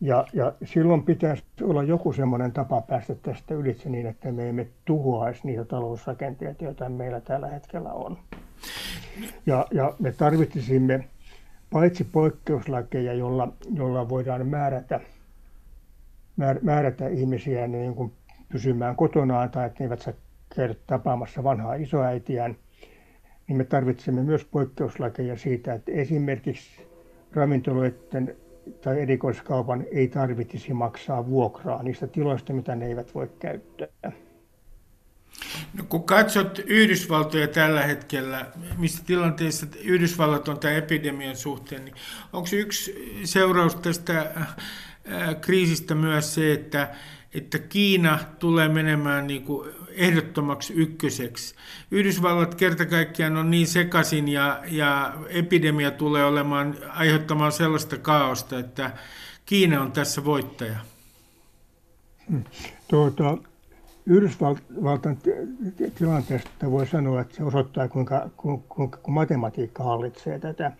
[0.00, 4.66] Ja, ja silloin pitäisi olla joku semmoinen tapa päästä tästä ylitse niin, että me emme
[4.84, 8.18] tuhoaisi niitä talousrakenteita, joita meillä tällä hetkellä on.
[9.46, 11.04] Ja, ja me tarvitsisimme
[11.70, 15.00] paitsi poikkeuslakeja, jolla, jolla voidaan määrätä,
[16.62, 18.12] määrätä ihmisiä niin kuin
[18.48, 20.14] pysymään kotonaan tai että ne eivät saa
[20.56, 22.56] käydä tapaamassa vanhaa isoäitiään,
[23.46, 26.86] niin me tarvitsemme myös poikkeuslakeja siitä, että esimerkiksi
[27.32, 28.36] ravintoloiden
[28.80, 34.12] tai erikoiskaupan ei tarvitsisi maksaa vuokraa niistä tiloista, mitä ne eivät voi käyttää.
[35.74, 38.46] No, kun katsot Yhdysvaltoja tällä hetkellä,
[38.78, 41.94] missä tilanteessa Yhdysvallat on tämän epidemian suhteen, niin
[42.32, 44.32] onko yksi seuraus tästä
[45.40, 46.90] kriisistä myös se, että,
[47.34, 51.54] että Kiina tulee menemään niin kuin ehdottomaksi ykköseksi.
[51.90, 58.90] Yhdysvallat kerta kaikkiaan on niin sekaisin ja, ja epidemia tulee olemaan aiheuttamaan sellaista kaaosta, että
[59.46, 60.76] Kiina on tässä voittaja.
[62.30, 62.44] Hmm.
[62.88, 63.38] Tuota,
[64.06, 65.18] Yhdysvaltain
[65.94, 70.72] tilanteesta voi sanoa, että se osoittaa, kuinka, kuinka, kuinka matematiikka hallitsee tätä.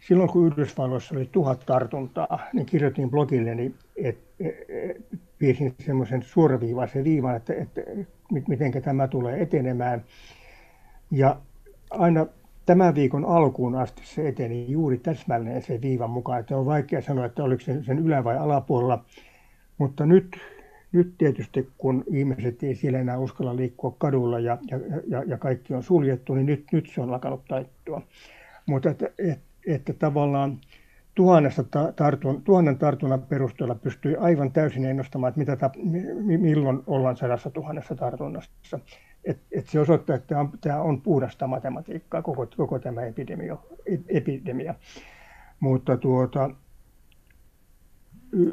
[0.00, 4.44] Silloin kun Yhdysvalloissa oli tuhat tartuntaa, niin kirjoitin blogilleni, että
[5.38, 7.80] piirsin semmoisen suoraviivaisen viivan, että, että
[8.48, 10.04] miten tämä tulee etenemään.
[11.10, 11.36] Ja
[11.90, 12.26] aina
[12.66, 16.40] tämän viikon alkuun asti se eteni juuri täsmälleen sen viivan mukaan.
[16.40, 19.04] Että on vaikea sanoa, että oliko se sen ylä- vai alapuolella.
[19.78, 20.36] Mutta nyt,
[20.92, 25.74] nyt tietysti, kun ihmiset ei siellä enää uskalla liikkua kadulla ja, ja, ja, ja kaikki
[25.74, 28.02] on suljettu, niin nyt, nyt se on lakannut taittua.
[28.66, 30.60] Mutta että, että, että tavallaan
[31.14, 31.64] tuhannesta
[31.96, 35.74] tartun, tuhannen tartunnan perusteella pystyi aivan täysin ennustamaan, että mitä tap,
[36.22, 38.78] milloin ollaan sadassa tuhannessa tartunnassa.
[39.24, 43.56] Et, et se osoittaa, että tämä on, tämä on puhdasta matematiikkaa, koko, koko tämä epidemia.
[44.08, 44.74] epidemia.
[45.60, 46.50] Mutta tuota,
[48.32, 48.52] y,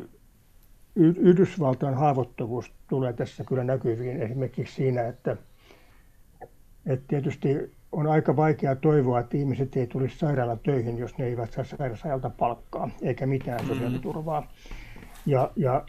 [0.95, 5.37] Yhdysvaltain haavoittuvuus tulee tässä kyllä näkyviin esimerkiksi siinä, että,
[6.85, 10.25] että tietysti on aika vaikea toivoa, että ihmiset ei tulisi
[10.63, 13.67] töihin, jos ne eivät saa sairausajalta palkkaa eikä mitään mm.
[13.67, 14.47] sosiaaliturvaa.
[15.25, 15.85] Ja, ja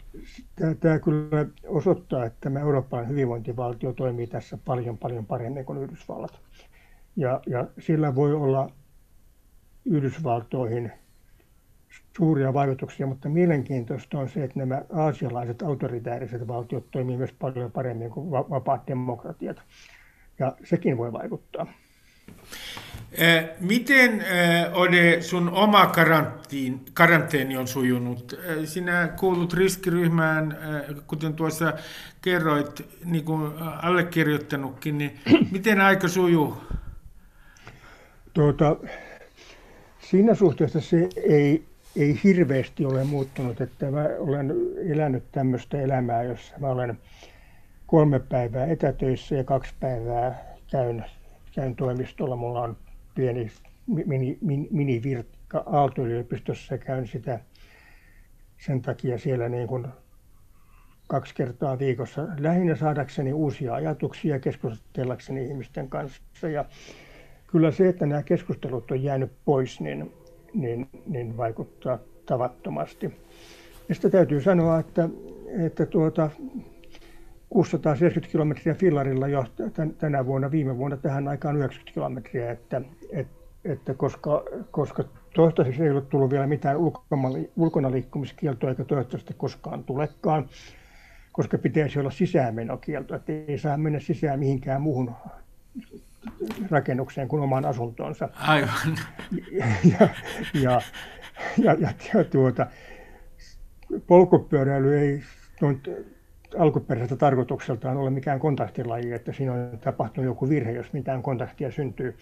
[0.79, 6.39] tämä kyllä osoittaa, että tämä eurooppalainen hyvinvointivaltio toimii tässä paljon paljon paremmin kuin Yhdysvallat.
[7.15, 8.71] Ja, ja sillä voi olla
[9.85, 10.91] Yhdysvaltoihin
[12.17, 18.09] suuria vaikutuksia, mutta mielenkiintoista on se, että nämä aasialaiset autoritääriset valtiot toimii myös paljon paremmin
[18.09, 19.61] kuin vapaat demokratiat.
[20.39, 21.67] Ja sekin voi vaikuttaa.
[23.59, 24.25] Miten
[24.73, 28.39] Ode sun oma karantiin, karanteeni on sujunut?
[28.65, 30.57] Sinä kuulut riskiryhmään,
[31.07, 31.73] kuten tuossa
[32.21, 35.19] kerroit, niin kuin allekirjoittanutkin, niin
[35.51, 36.57] miten aika sujuu?
[38.33, 38.75] Tuota,
[39.99, 41.63] siinä suhteessa se ei,
[41.95, 44.53] ei hirveästi ole muuttunut, että mä olen
[44.91, 46.97] elänyt tämmöistä elämää, jossa mä olen
[47.87, 51.05] kolme päivää etätöissä ja kaksi päivää käyn
[51.51, 52.35] käyn toimistolla.
[52.35, 52.77] Mulla on
[53.15, 53.51] pieni
[53.89, 57.39] mini, mini, minivirkka Aalto-yliopistossa käyn sitä
[58.57, 59.87] sen takia siellä niin kuin
[61.07, 66.49] kaksi kertaa viikossa lähinnä saadakseni uusia ajatuksia keskustellakseni ihmisten kanssa.
[66.53, 66.65] Ja
[67.47, 70.11] kyllä se, että nämä keskustelut on jäänyt pois, niin,
[70.53, 73.13] niin, niin vaikuttaa tavattomasti.
[73.89, 75.09] Ja sitä täytyy sanoa, että,
[75.65, 76.29] että tuota,
[77.49, 79.45] 670 kilometriä fillarilla jo
[79.97, 85.03] tänä vuonna, viime vuonna tähän aikaan 90 kilometriä, että, että, että koska, koska
[85.35, 86.77] toistaiseksi ei ole tullut vielä mitään
[87.55, 90.49] ulkona liikkumiskieltoa eikä toivottavasti koskaan tulekaan,
[91.31, 95.11] koska pitäisi olla sisäänmenokielto, että ei saa mennä sisään mihinkään muuhun
[96.69, 98.29] rakennukseen kuin omaan asuntoonsa.
[98.35, 98.97] Aivan.
[99.51, 99.65] Ja,
[99.99, 100.09] ja,
[100.53, 100.81] ja,
[101.57, 102.67] ja, ja, ja tuota,
[104.07, 105.23] polkupyöräily ei
[106.57, 112.15] alkuperäiseltä tarkoitukseltaan ole mikään kontaktilaji, että siinä on tapahtunut joku virhe, jos mitään kontaktia syntyy.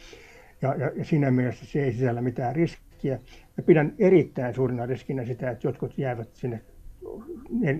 [0.61, 3.19] Ja, ja, ja siinä mielessä se ei sisällä mitään riskiä.
[3.57, 6.61] Ja pidän erittäin suurina riskinä sitä, että jotkut jäävät sinne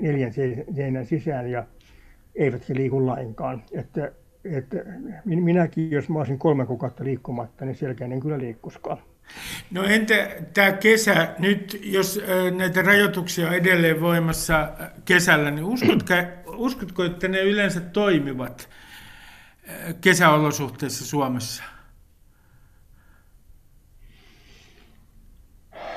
[0.01, 0.33] neljän
[0.75, 1.65] seinän sisään ja
[2.36, 3.63] eivät he liiku lainkaan.
[3.71, 4.12] Että,
[4.43, 4.77] että
[5.25, 8.97] minäkin, jos mä olisin kolme kuukautta liikkumatta, niin selkeäinen kyllä liikkuskaan.
[9.71, 12.21] No entä tämä kesä, nyt jos
[12.57, 14.71] näitä rajoituksia on edelleen voimassa
[15.05, 16.13] kesällä, niin uskotko,
[16.67, 18.69] uskotko että ne yleensä toimivat
[20.01, 21.63] kesäolosuhteissa Suomessa?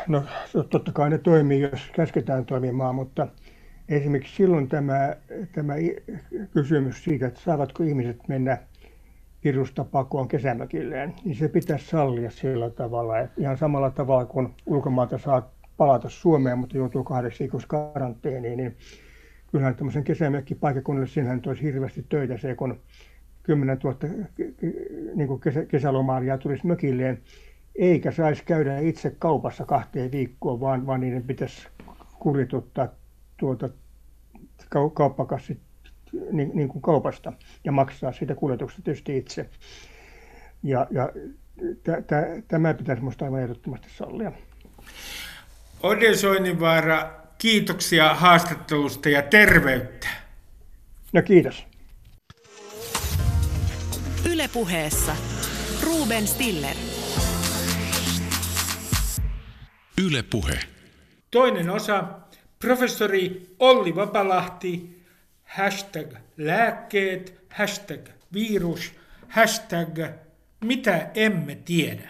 [0.08, 0.24] No
[0.70, 3.26] totta kai ne toimii, jos käsketään toimimaan, mutta
[3.88, 5.16] esimerkiksi silloin tämä,
[5.52, 5.74] tämä
[6.52, 8.58] kysymys siitä, että saavatko ihmiset mennä
[9.44, 15.18] virusta pakoon kesämökilleen, niin se pitäisi sallia sillä tavalla, että ihan samalla tavalla kuin ulkomailta
[15.18, 18.76] saa palata Suomeen, mutta joutuu kahdeksi viikoksi karanteeniin, niin
[19.50, 22.80] kyllähän tämmöisen kesämökkipaikakunnille sinähän olisi hirveästi töitä se, kun
[23.42, 23.96] 10 000
[25.14, 25.88] niin kuin kesä,
[26.42, 27.22] tulisi mökilleen,
[27.74, 31.68] eikä saisi käydä itse kaupassa kahteen viikkoon, vaan, vaan niiden pitäisi
[32.18, 32.88] kuljetuttaa
[33.36, 33.68] tuota
[34.94, 35.58] kauppakassit
[36.32, 37.32] niin, niin kuin kaupasta
[37.64, 39.50] ja maksaa siitä kuljetuksesta tietysti itse.
[40.62, 41.08] Ja, ja
[41.82, 44.32] t- t- tämä pitäisi minusta aivan ehdottomasti sallia.
[45.82, 50.08] Ode Soininvaara, kiitoksia haastattelusta ja terveyttä.
[51.12, 51.66] No kiitos.
[54.32, 55.16] Ylepuheessa
[55.84, 56.76] Ruben Stiller.
[60.04, 60.58] Ylepuhe.
[61.30, 62.04] Toinen osa.
[62.58, 64.99] Professori Olli Vapalahti
[65.50, 68.00] hashtag lääkkeet, hashtag
[68.32, 68.92] virus,
[69.28, 69.98] hashtag
[70.64, 72.08] mitä emme tiedä.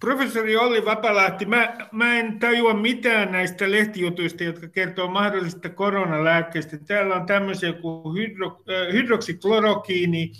[0.00, 6.78] Professori Olli Vapalahti, mä, mä en tajua mitään näistä lehtijutuista, jotka kertoo mahdollisista koronalääkkeistä.
[6.78, 10.32] Täällä on tämmöisiä kuin hydro, äh, hydroksiklorokiini,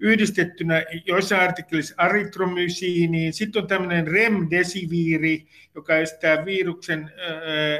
[0.00, 3.32] yhdistettynä joissain artikkelissa aritromysiiniin.
[3.32, 7.10] Sitten on tämmöinen remdesiviiri, joka estää viruksen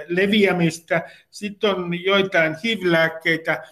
[0.08, 1.10] leviämistä.
[1.30, 3.62] Sitten on joitain HIV-lääkkeitä.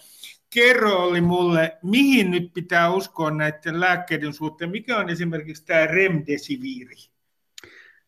[0.53, 4.71] Kerro oli mulle, mihin nyt pitää uskoa näiden lääkkeiden suhteen.
[4.71, 6.95] Mikä on esimerkiksi tämä remdesiviiri?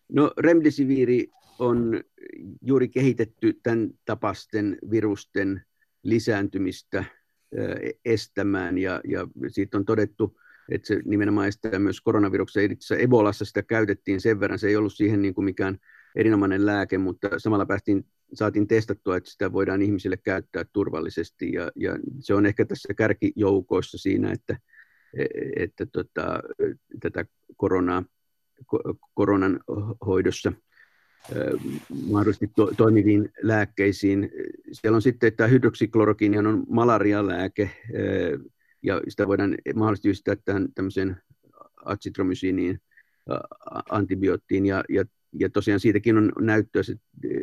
[0.09, 1.27] No remdesiviiri
[1.59, 2.03] on
[2.61, 5.65] juuri kehitetty tämän tapasten virusten
[6.03, 7.03] lisääntymistä
[8.05, 8.77] estämään.
[8.77, 10.39] Ja, ja siitä on todettu,
[10.71, 12.71] että se nimenomaan estää myös koronaviruksen.
[12.71, 15.77] Itse Ebolassa sitä käytettiin sen verran, se ei ollut siihen niin kuin mikään
[16.15, 21.51] erinomainen lääke, mutta samalla päästiin, saatiin testattua, että sitä voidaan ihmisille käyttää turvallisesti.
[21.51, 24.57] Ja, ja se on ehkä tässä kärkijoukoissa siinä, että,
[25.55, 26.39] että tota,
[26.99, 27.25] tätä
[27.57, 28.03] koronaa,
[29.13, 29.59] koronan
[30.05, 30.53] hoidossa
[32.11, 34.29] mahdollisesti to, toimiviin lääkkeisiin.
[34.71, 37.71] Siellä on sitten, että hydroksiklorokiini on malarialääke,
[38.83, 41.17] ja sitä voidaan mahdollisesti yhdistää tähän tämmöiseen
[41.85, 42.81] atsitromysiiniin,
[43.89, 45.05] antibioottiin, ja, ja,
[45.39, 46.81] ja tosiaan siitäkin on näyttöä,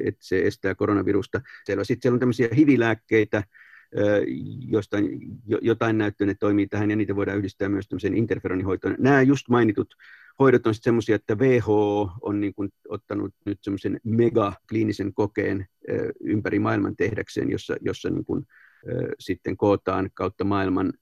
[0.04, 1.40] että se estää koronavirusta.
[1.64, 3.42] Siellä, sitten siellä on tämmöisiä hivilääkkeitä,
[4.68, 4.96] josta
[5.62, 8.96] jotain näyttöä ne toimii tähän, ja niitä voidaan yhdistää myös tämmöiseen interferonihoitoon.
[8.98, 9.94] Nämä just mainitut
[10.38, 15.66] hoidot on semmoisia, että WHO on niin kuin ottanut nyt semmoisen megakliinisen kokeen
[16.20, 18.46] ympäri maailman tehdäkseen, jossa, jossa niin kuin,
[19.18, 20.92] sitten kootaan kautta maailman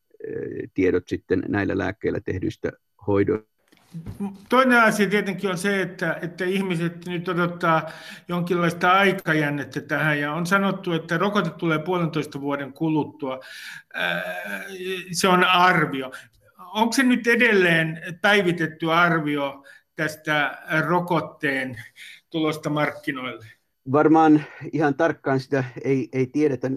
[0.74, 2.72] tiedot sitten näillä lääkkeillä tehdyistä
[3.06, 3.56] hoidoista.
[4.48, 7.90] Toinen asia tietenkin on se, että, että ihmiset nyt odottaa
[8.28, 13.40] jonkinlaista aikajännettä tähän ja on sanottu, että rokote tulee puolentoista vuoden kuluttua.
[15.12, 16.10] Se on arvio
[16.74, 19.64] onko se nyt edelleen päivitetty arvio
[19.96, 21.76] tästä rokotteen
[22.30, 23.46] tulosta markkinoille?
[23.92, 26.70] Varmaan ihan tarkkaan sitä ei, ei tiedetä.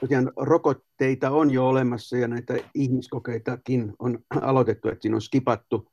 [0.00, 5.92] Tosiaan rokotteita on jo olemassa ja näitä ihmiskokeitakin on aloitettu, että siinä on skipattu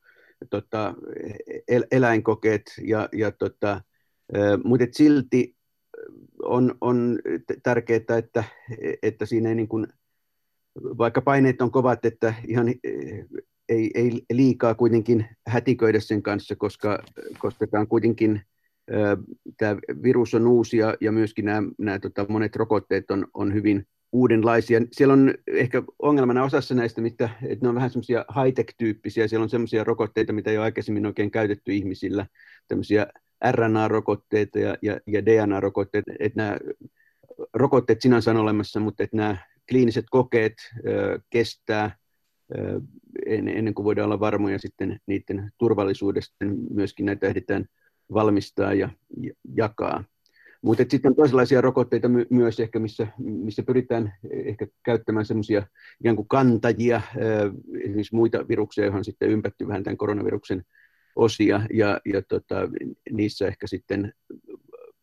[0.49, 0.93] tota,
[1.67, 3.81] el, eläinkokeet, ja, ja tota,
[4.63, 5.55] mutta silti
[6.43, 7.19] on, on
[7.63, 8.43] tärkeää, että,
[9.03, 9.87] että siinä ei niin kuin
[10.75, 13.25] vaikka paineet on kovat, että ihan eh,
[13.69, 17.03] ei, ei liikaa kuitenkin hätiköidä sen kanssa, koska,
[17.39, 18.41] koska tämä on kuitenkin
[19.57, 23.87] tämä virus on uusi ja, ja myöskin nämä, nämä tota, monet rokotteet on, on hyvin
[24.11, 24.81] uudenlaisia.
[24.91, 29.27] Siellä on ehkä ongelmana osassa näistä, mitä, että ne on vähän semmoisia high-tech-tyyppisiä.
[29.27, 32.27] Siellä on semmoisia rokotteita, mitä ei ole aikaisemmin oikein käytetty ihmisillä,
[32.67, 33.07] tämmöisiä
[33.51, 36.11] RNA-rokotteita ja, ja, ja DNA-rokotteita.
[36.19, 36.57] Että nämä
[37.53, 39.37] rokotteet sinänsä on olemassa, mutta että nämä
[39.69, 40.53] kliiniset kokeet
[41.29, 41.97] kestää
[43.25, 46.35] ennen kuin voidaan olla varmoja sitten niiden turvallisuudesta,
[46.69, 47.65] myöskin näitä ehditään
[48.13, 48.89] valmistaa ja
[49.55, 50.03] jakaa.
[50.61, 55.67] Mutta sitten on toisenlaisia rokotteita my- myös ehkä, missä, missä pyritään ehkä käyttämään semmoisia
[55.99, 57.01] ikään kuin kantajia,
[57.83, 60.63] esimerkiksi muita viruksia, joihin sitten ympätty vähän tämän koronaviruksen
[61.15, 62.55] osia, ja, ja tota,
[63.11, 64.13] niissä ehkä sitten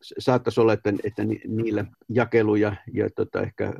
[0.03, 3.74] saattaisi olla, että, että niillä jakelu ja, ja tota, ehkä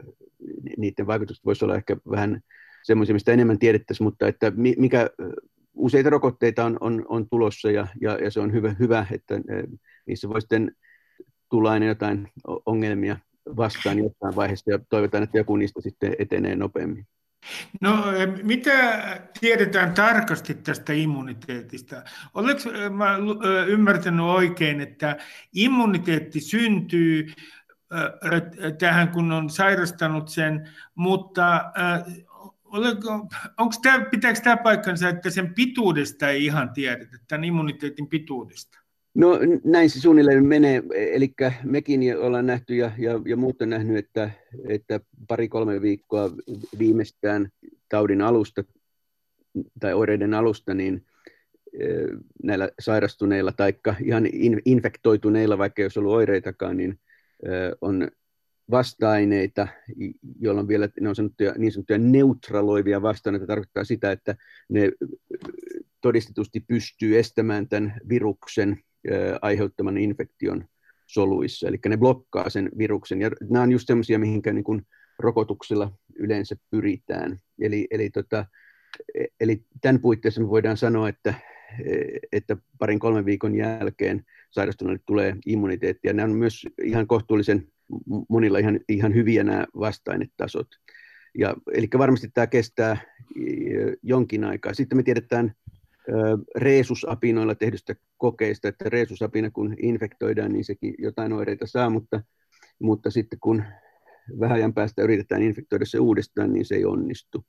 [0.77, 2.41] niiden vaikutukset voisi olla ehkä vähän
[2.83, 5.11] semmoisia, mistä enemmän tiedettäisiin, mutta että mikä
[5.75, 9.35] useita rokotteita on, on, on tulossa ja, ja, ja, se on hyvä, hyvä, että
[10.07, 10.77] niissä voi sitten
[11.51, 12.29] tulla aina jotain
[12.66, 13.16] ongelmia
[13.57, 17.07] vastaan jossain vaiheessa ja toivotaan, että joku niistä sitten etenee nopeammin.
[17.80, 18.05] No,
[18.43, 19.03] mitä
[19.41, 22.03] tiedetään tarkasti tästä immuniteetista?
[22.34, 23.16] Oletko mä
[23.66, 25.16] ymmärtänyt oikein, että
[25.55, 27.26] immuniteetti syntyy
[28.78, 31.72] tähän, kun on sairastanut sen, mutta
[33.59, 38.78] onko tämä, pitääkö tämä paikkansa, että sen pituudesta ei ihan tiedetä, tämän immuniteetin pituudesta?
[39.15, 41.35] No näin se suunnilleen menee, eli
[41.65, 44.31] mekin ollaan nähty ja, ja, ja muut on nähnyt, että,
[44.69, 46.31] että pari-kolme viikkoa
[46.79, 47.49] viimeistään
[47.89, 48.65] taudin alusta
[49.81, 51.07] tai oireiden alusta, niin
[52.43, 54.25] näillä sairastuneilla tai ihan
[54.65, 56.99] infektoituneilla, vaikka ei olisi ollut oireitakaan, niin
[57.81, 58.09] on
[58.71, 59.69] vasta-aineita,
[60.41, 64.37] joilla on vielä ne on sanottuja, niin sanottuja neutraloivia vasta-aineita, tarkoittaa sitä, että
[64.69, 64.93] ne
[66.01, 68.79] todistetusti pystyy estämään tämän viruksen
[69.43, 70.65] aiheuttaman infektion
[71.07, 73.21] soluissa, eli ne blokkaa sen viruksen.
[73.21, 74.87] Ja nämä on just semmoisia, mihinkä niin
[75.19, 77.41] rokotuksilla yleensä pyritään.
[77.61, 78.47] Eli, eli, tota,
[79.15, 81.35] e, eli tämän puitteissa me voidaan sanoa, että,
[81.85, 87.69] e, että parin kolmen viikon jälkeen sairastuneille tulee immuniteetti, ja nämä on myös ihan kohtuullisen
[88.29, 90.69] monilla ihan, ihan hyviä nämä vastainetasot.
[91.39, 92.97] Ja, eli varmasti tämä kestää
[94.03, 94.75] jonkin aikaa.
[94.75, 95.55] Sitten me tiedetään
[96.57, 102.23] reesusapinoilla tehdystä kokeista, että reesusapina kun infektoidaan, niin sekin jotain oireita saa, mutta,
[102.79, 103.63] mutta sitten kun
[104.41, 107.45] vähän ajan päästä yritetään infektoida se uudestaan, niin se ei onnistu.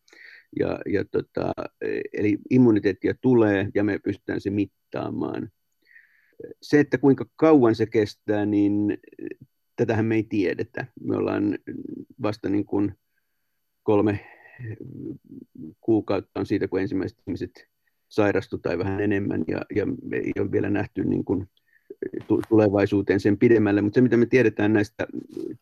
[0.59, 1.53] Ja, ja tota,
[2.13, 5.49] eli immuniteettia tulee ja me pystytään se mittaamaan.
[6.61, 8.97] Se, että kuinka kauan se kestää, niin
[9.75, 10.85] tätähän me ei tiedetä.
[11.03, 11.57] Me ollaan
[12.21, 12.95] vasta niin kuin
[13.83, 14.19] kolme
[15.81, 17.67] kuukautta on siitä, kun ensimmäiset ihmiset
[18.11, 21.47] sairastu tai vähän enemmän ja, ja ei ole vielä nähty niin kuin
[22.49, 25.07] tulevaisuuteen sen pidemmälle, mutta se mitä me tiedetään näistä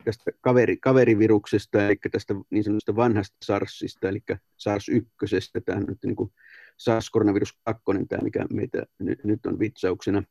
[0.04, 4.20] tästä kaveri, kaveriviruksesta, eli tästä niin sanotusta vanhasta SARSista, eli
[4.58, 6.32] SARS-1, tämä on nyt niin kuin
[6.78, 10.24] SARS-koronavirus 2, tämä mikä meitä nyt, nyt on vitsauksena,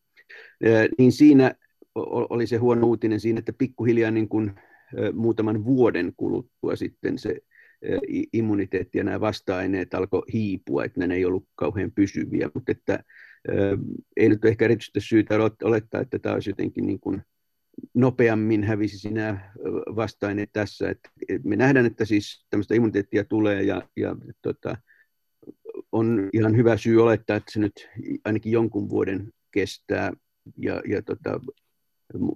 [0.98, 1.54] niin siinä
[2.04, 4.52] oli se huono uutinen siinä, että pikkuhiljaa niin kuin
[5.12, 7.36] muutaman vuoden kuluttua sitten se
[8.32, 13.04] immuniteetti ja nämä vasta-aineet alkoi hiipua, että ne ei ollut kauhean pysyviä, mutta että
[14.16, 17.22] ei nyt ehkä erityisesti syytä olettaa, että tämä olisi jotenkin niin kuin
[17.94, 19.52] nopeammin hävisi nämä
[19.96, 20.90] vasta-aineet tässä.
[20.90, 21.10] Että
[21.44, 24.76] me nähdään, että siis tämmöistä immuniteettia tulee ja, ja tota,
[25.92, 27.88] on ihan hyvä syy olettaa, että se nyt
[28.24, 30.12] ainakin jonkun vuoden kestää
[30.56, 31.40] ja, ja tota,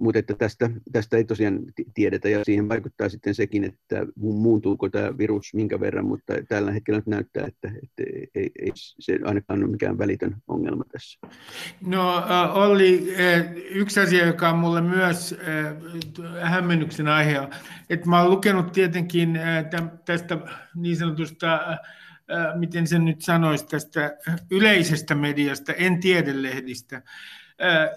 [0.00, 1.60] mutta että tästä, tästä ei tosiaan
[1.94, 6.98] tiedetä ja siihen vaikuttaa sitten sekin, että muuntuuko tämä virus minkä verran, mutta tällä hetkellä
[6.98, 8.02] nyt näyttää, että, että
[8.34, 11.18] ei, ei se ainakaan ole mikään välitön ongelma tässä.
[11.86, 13.14] No oli
[13.70, 15.36] yksi asia, joka on mulle myös
[16.42, 17.48] hämmennyksen aihe,
[17.90, 19.38] että mä olen lukenut tietenkin
[20.04, 20.38] tästä
[20.74, 21.60] niin sanotusta
[22.58, 24.16] miten sen nyt sanoisi, tästä
[24.50, 27.02] yleisestä mediasta, en tiedelehdistä,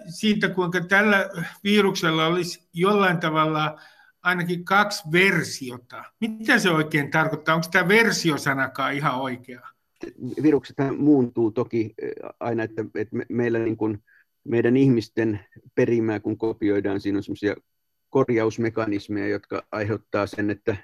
[0.10, 1.30] siitä, kuinka tällä
[1.64, 3.80] viruksella olisi jollain tavalla
[4.22, 6.04] ainakin kaksi versiota.
[6.20, 7.56] Mitä se oikein tarkoittaa?
[7.56, 9.62] Onko tämä versiosanakaan ihan oikea?
[10.44, 11.94] Virukset muuntuu toki
[12.40, 14.04] aina, että, että me, meillä niin kuin,
[14.44, 15.40] meidän ihmisten
[15.76, 17.56] perimää, kun kopioidaan, siinä on sellaisia
[18.10, 20.78] korjausmekanismeja, jotka aiheuttaa sen, että,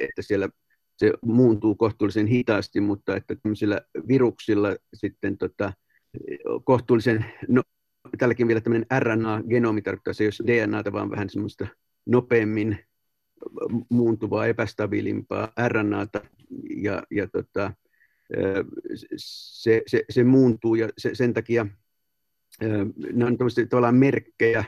[0.00, 0.48] että siellä
[0.96, 5.72] se muuntuu kohtuullisen hitaasti, mutta että tämmöisillä viruksilla sitten tota,
[6.64, 7.62] kohtuullisen no,
[8.18, 11.66] tälläkin vielä tämmöinen RNA-genomi tarkoittaa se, jos DNAta vaan vähän semmoista
[12.06, 12.78] nopeammin
[13.90, 16.20] muuntuvaa, epästabiilimpaa RNAta,
[16.76, 17.72] ja, ja tota,
[19.16, 21.66] se, se, se muuntuu, ja se, sen takia
[23.12, 23.36] ne on
[23.68, 24.64] tavallaan merkkejä,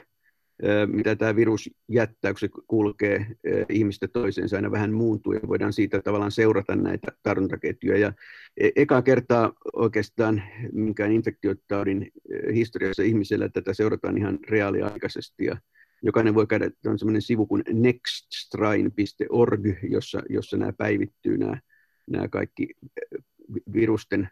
[0.86, 3.26] mitä tämä virus jättää, kun se kulkee
[3.68, 7.98] ihmistä toiseen, se aina vähän muuntuu ja voidaan siitä tavallaan seurata näitä tartuntaketjuja.
[7.98, 8.12] Ja
[8.56, 10.42] e, eka kertaa oikeastaan
[10.72, 12.10] minkään infektiotaudin
[12.54, 15.56] historiassa ihmisellä tätä seurataan ihan reaaliaikaisesti ja
[16.02, 21.60] jokainen voi käydä, on sellainen sivu kuin nextstrain.org, jossa, jossa nämä päivittyy nämä,
[22.10, 22.68] nämä kaikki
[23.72, 24.28] virusten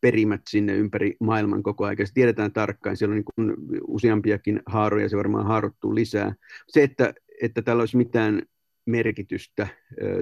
[0.00, 2.06] perimät sinne ympäri maailman koko ajan.
[2.06, 3.56] Se tiedetään tarkkaan, siellä on niin kuin
[3.88, 6.34] useampiakin haaroja, se varmaan haarottuu lisää.
[6.68, 8.42] Se, että, että tällä olisi mitään
[8.86, 9.66] merkitystä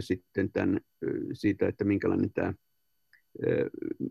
[0.00, 0.80] sitten tämän,
[1.32, 2.54] siitä, että minkälainen tämä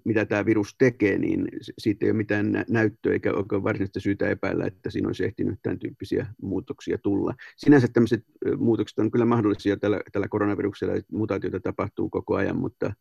[0.04, 1.48] mitä tämä virus tekee, niin
[1.78, 5.80] siitä ei ole mitään näyttöä eikä ole varsinaista syytä epäillä, että siinä olisi ehtinyt tämän
[5.80, 7.34] tyyppisiä muutoksia tulla.
[7.58, 8.26] Sinänsä tämmöiset
[8.58, 12.94] muutokset on kyllä mahdollisia tällä, tällä koronaviruksella, että mutaatioita tapahtuu koko ajan, mutta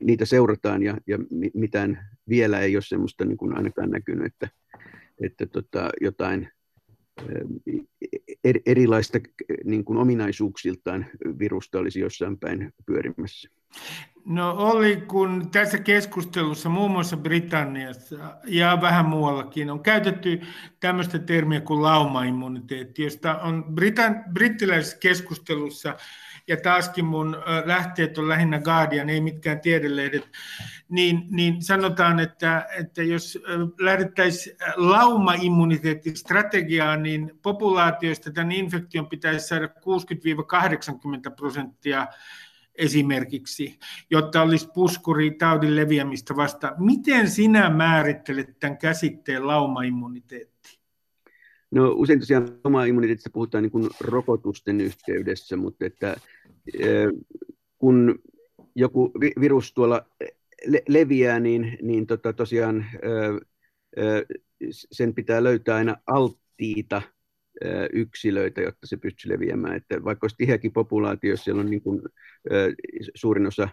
[0.00, 1.18] niitä seurataan ja, ja
[1.54, 4.48] mitään vielä ei ole semmoista niin kuin ainakaan näkynyt, että,
[5.22, 6.48] että tota, jotain
[8.66, 9.18] erilaista
[9.64, 11.06] niin kuin ominaisuuksiltaan
[11.38, 13.48] virusta olisi jossain päin pyörimässä.
[14.24, 20.40] No oli, kun tässä keskustelussa muun muassa Britanniassa ja vähän muuallakin on käytetty
[20.80, 25.96] tämmöistä termiä kuin laumaimmuniteetti, josta on Britan, brittiläisessä keskustelussa
[26.48, 30.30] ja taaskin mun lähteet on lähinnä Guardian, ei mitkään tiedelehdet,
[30.88, 33.38] niin, niin sanotaan, että, että jos
[33.80, 39.70] lähdettäisiin laumaimmuniteettistrategiaan, niin populaatioista tämän infektion pitäisi saada 60-80
[41.36, 42.06] prosenttia
[42.74, 43.78] esimerkiksi,
[44.10, 46.74] jotta olisi puskuri taudin leviämistä vastaan.
[46.78, 50.51] Miten sinä määrittelet tämän käsitteen laumaimmuniteetti?
[51.72, 56.16] No usein tosiaan laumaimmuniteetista puhutaan niin kuin rokotusten yhteydessä, mutta että
[57.78, 58.18] kun
[58.74, 60.06] joku virus tuolla
[60.88, 62.86] leviää, niin, niin tota tosiaan
[64.70, 67.02] sen pitää löytää aina alttiita
[67.92, 69.76] yksilöitä, jotta se pystyy leviämään.
[69.76, 72.02] Että vaikka olisi tiheäkin populaatio, jos siellä on niin kuin,
[73.14, 73.68] suurin osa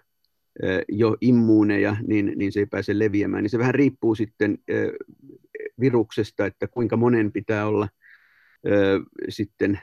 [0.90, 3.44] jo immuuneja, niin, niin se ei pääse leviämään.
[3.44, 4.58] Niin se vähän riippuu sitten
[5.80, 7.88] viruksesta, että kuinka monen pitää olla
[9.30, 9.80] sitten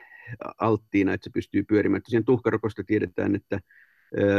[0.60, 2.02] alttiina, että se pystyy pyörimään.
[2.02, 3.60] Tosiaan tuhkarokosta tiedetään, että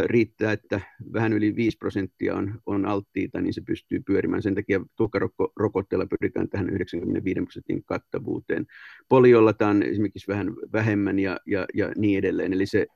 [0.05, 0.81] riittää, että
[1.13, 4.41] vähän yli 5 prosenttia on, on alttiita, niin se pystyy pyörimään.
[4.41, 8.65] Sen takia tuhkarokotteella pyritään tähän 95 prosentin kattavuuteen.
[9.09, 12.53] Poliolla tämä on esimerkiksi vähän vähemmän ja, ja, ja niin edelleen.
[12.53, 12.87] Eli se,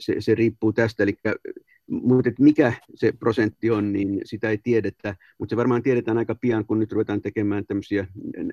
[0.00, 1.02] se, se riippuu tästä.
[1.02, 1.16] Eli,
[1.90, 6.66] mutta mikä se prosentti on, niin sitä ei tiedetä, mutta se varmaan tiedetään aika pian,
[6.66, 8.06] kun nyt ruvetaan tekemään tämmöisiä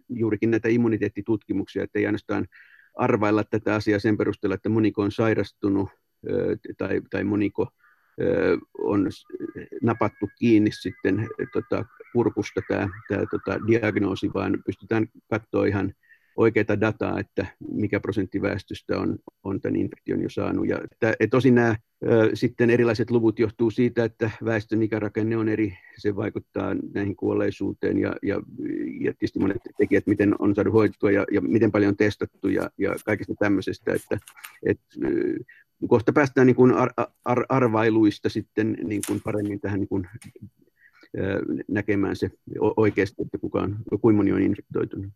[0.09, 2.47] juurikin näitä immuniteettitutkimuksia, että ei ainoastaan
[2.95, 5.89] arvailla tätä asiaa sen perusteella, että moniko on sairastunut
[6.77, 7.67] tai, tai moniko
[8.77, 9.07] on
[9.81, 12.87] napattu kiinni sitten tota, kurkusta tämä,
[13.31, 15.93] tota, diagnoosi, vaan pystytään katsoa ihan
[16.35, 20.67] oikeaa dataa, että mikä prosentti väestöstä on, on tämän infektion jo saanut.
[20.67, 21.75] Ja että, et tosin nämä
[22.05, 27.97] ö, sitten erilaiset luvut johtuu siitä, että väestön ikärakenne on eri, se vaikuttaa näihin kuolleisuuteen
[27.97, 28.35] ja, ja,
[28.99, 32.69] ja tietysti monet tekijät, miten on saatu hoitoa ja, ja miten paljon on testattu ja,
[32.77, 34.17] ja kaikista tämmöisestä, että
[34.65, 34.79] et,
[35.87, 36.89] kohta päästään niin kuin ar,
[37.25, 40.07] ar, arvailuista sitten niin kuin paremmin tähän niin kuin,
[41.67, 42.29] näkemään se
[42.77, 45.11] oikeasti, että kuka on, kuinka moni on infektoitunut.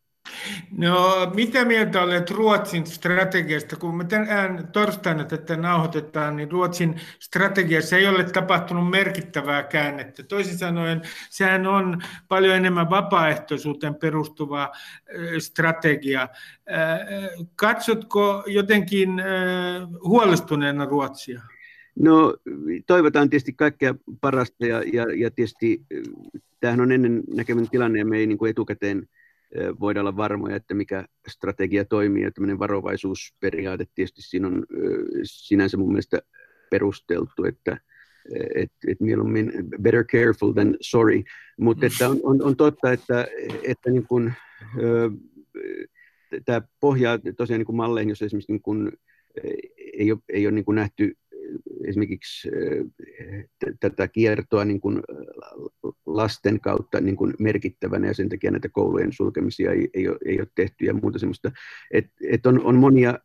[0.77, 3.75] No, mitä mieltä olet Ruotsin strategiasta?
[3.75, 10.23] Kun me tänään torstaina tätä nauhoitetaan, niin Ruotsin strategiassa ei ole tapahtunut merkittävää käännettä.
[10.23, 14.71] Toisin sanoen, sehän on paljon enemmän vapaaehtoisuuteen perustuva
[15.39, 16.29] strategia.
[17.55, 19.09] Katsotko jotenkin
[20.03, 21.41] huolestuneena Ruotsia?
[21.99, 22.35] No
[22.87, 25.85] toivotaan tietysti kaikkea parasta ja, ja, ja tietysti
[26.59, 29.07] tämähän on ennen näkemän tilanne ja me ei niin kuin etukäteen
[29.79, 34.65] voida olla varmoja, että mikä strategia toimii ja tämmöinen varovaisuusperiaate tietysti siinä on
[35.23, 36.21] sinänsä mun mielestä
[36.69, 37.77] perusteltu, että
[38.55, 41.23] et, et mieluummin better careful than sorry,
[41.59, 43.27] mutta että on, on, on totta, että,
[43.63, 44.33] että niin kun,
[46.45, 48.91] tämä pohjaa tosiaan niin kuin malleihin, jos esimerkiksi niin kun,
[49.93, 51.17] ei ole, ei ole niin kuin nähty
[51.87, 52.49] esimerkiksi
[53.79, 55.01] tätä kiertoa niin kuin
[56.05, 60.39] lasten kautta niin kuin merkittävänä ja sen takia näitä koulujen sulkemisia ei, ei, ole, ei
[60.39, 61.51] ole tehty ja muuta semmoista.
[61.91, 63.19] Et, et on, on monia,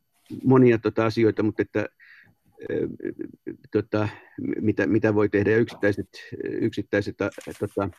[0.45, 1.87] monia tota asioita, mutta että
[3.71, 4.09] tota,
[4.61, 6.09] mitä, mitä voi tehdä ja yksittäiset,
[6.45, 7.17] yksittäiset
[7.59, 7.91] tota,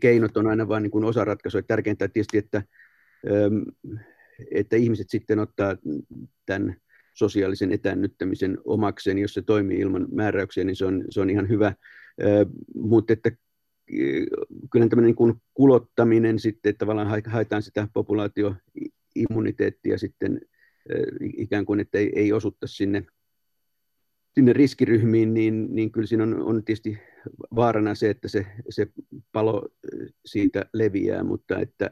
[0.00, 1.62] keinot on aina vain niin osa ratkaisua.
[1.62, 2.62] Tärkeintä tietysti, että,
[4.50, 5.76] että ihmiset sitten ottaa
[6.46, 6.76] tämän
[7.18, 11.74] sosiaalisen etännyttämisen omakseen, jos se toimii ilman määräyksiä, niin se on, se on ihan hyvä.
[12.74, 13.30] Mutta että
[14.72, 20.40] kyllä tämmöinen niin kulottaminen sitten, että tavallaan haetaan sitä populaatioimmuniteettia sitten
[21.36, 23.06] ikään kuin, että ei, ei osutta sinne,
[24.34, 26.98] sinne riskiryhmiin, niin, niin kyllä siinä on, on tietysti
[27.54, 28.86] vaarana se, että se, se
[29.32, 29.68] palo
[30.26, 31.90] siitä leviää, mutta että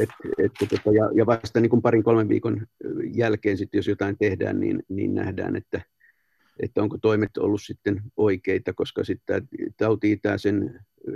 [0.00, 0.08] et,
[0.38, 2.66] et, tota, ja, ja vasta niin kuin parin kolmen viikon
[3.14, 5.80] jälkeen, sit, jos jotain tehdään, niin, niin nähdään, että,
[6.60, 11.12] että onko toimet ollut sitten oikeita, koska sitten tauti tämä sen 2-12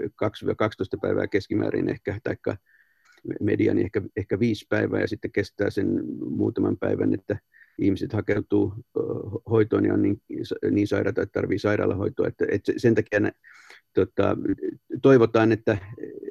[1.02, 2.56] päivää keskimäärin ehkä, taikka
[3.40, 7.38] median ehkä, ehkä viisi päivää ja sitten kestää sen muutaman päivän, että
[7.78, 8.74] ihmiset hakeutuu
[9.50, 10.22] hoitoon ja on niin,
[10.70, 12.28] niin sairaata, että tarvitsee sairaalahoitoa.
[12.28, 13.32] Että, että sen takia ne,
[13.94, 14.36] tota,
[15.02, 15.78] toivotaan, että,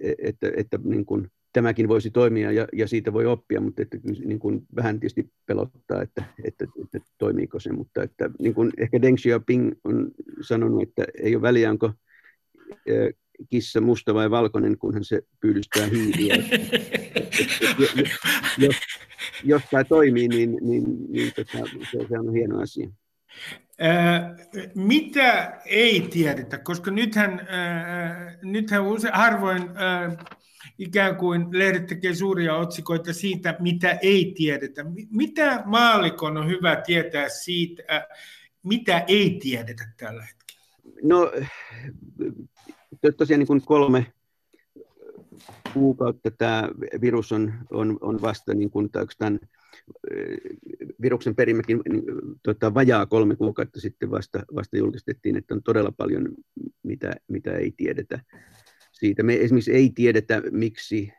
[0.01, 3.97] että, että, että niin kuin, tämäkin voisi toimia ja, ja siitä voi oppia, mutta että,
[4.25, 7.71] niin kuin, vähän tietysti pelottaa, että, että, että toimiiko se.
[7.71, 11.91] Mutta että, niin kuin ehkä Deng Xiaoping on sanonut, että ei ole väliä, onko
[13.49, 16.35] kissa musta vai valkoinen, kunhan se pyydystää hiiliä.
[18.57, 18.75] jos,
[19.43, 22.89] jos tämä toimii, niin, niin, niin tota, se, se on hieno asia.
[24.75, 27.47] Mitä ei tiedetä, koska nythän,
[28.43, 28.83] nythän
[29.13, 29.61] harvoin
[30.77, 34.85] ikään kuin lehdet tekee suuria otsikoita siitä, mitä ei tiedetä.
[35.11, 38.05] Mitä maalikon on hyvä tietää siitä, ää,
[38.63, 40.59] mitä ei tiedetä tällä hetkellä?
[41.03, 41.31] No
[43.17, 44.13] tosiaan niin kuin kolme
[45.73, 46.69] kuukautta tämä
[47.01, 49.39] virus on, on, on vasta niin kuin tämän
[51.01, 52.03] viruksen perimäkin niin,
[52.43, 56.27] tota, vajaa kolme kuukautta sitten vasta, vasta julkistettiin, että on todella paljon,
[56.83, 58.19] mitä, mitä ei tiedetä
[58.99, 59.23] siitä.
[59.23, 61.13] Me esimerkiksi ei tiedetä, miksi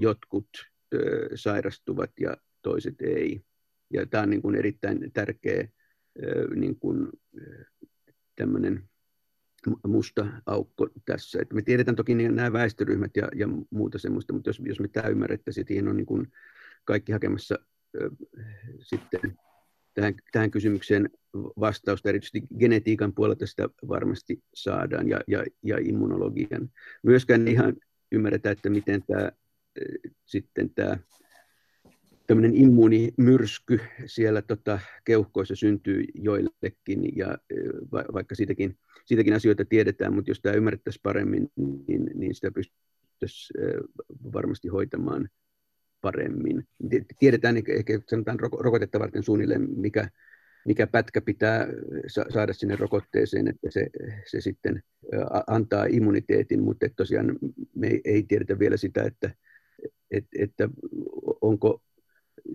[0.00, 0.48] jotkut
[1.34, 3.40] sairastuvat ja toiset ei.
[3.92, 5.68] Ja tämä on niin kuin erittäin tärkeä
[6.54, 7.08] niin kuin,
[8.36, 8.88] tämmöinen
[9.86, 11.38] musta aukko tässä.
[11.42, 15.08] Et me tiedetään toki nämä väestöryhmät ja, ja muuta semmoista, mutta jos, jos me tämä
[15.08, 16.32] ymmärrettäisiin, että siihen on niin kuin
[16.84, 17.58] kaikki hakemassa
[18.80, 19.38] sitten
[19.96, 21.10] tähän, tähän kysymykseen
[21.60, 26.70] vastausta, erityisesti genetiikan puolelta sitä varmasti saadaan ja, ja, ja immunologian.
[27.02, 27.76] Myöskään ihan
[28.12, 29.30] ymmärretä, että miten tämä
[30.26, 30.98] sitten tämä
[32.26, 37.38] tämmöinen immuunimyrsky siellä tota, keuhkoissa syntyy joillekin, ja
[37.92, 41.48] va, vaikka siitäkin, siitäkin asioita tiedetään, mutta jos tämä ymmärrettäisiin paremmin,
[41.88, 43.54] niin, niin sitä pystyttäisiin
[44.32, 45.28] varmasti hoitamaan
[46.06, 46.64] paremmin.
[47.18, 50.08] Tiedetään ehkä sanotaan rokotetta varten suunnilleen, mikä,
[50.66, 51.66] mikä pätkä pitää
[52.28, 53.86] saada sinne rokotteeseen, että se,
[54.30, 54.82] se sitten
[55.46, 57.38] antaa immuniteetin, mutta tosiaan
[57.74, 59.30] me ei tiedetä vielä sitä, että,
[60.10, 60.68] että, että
[61.40, 61.82] onko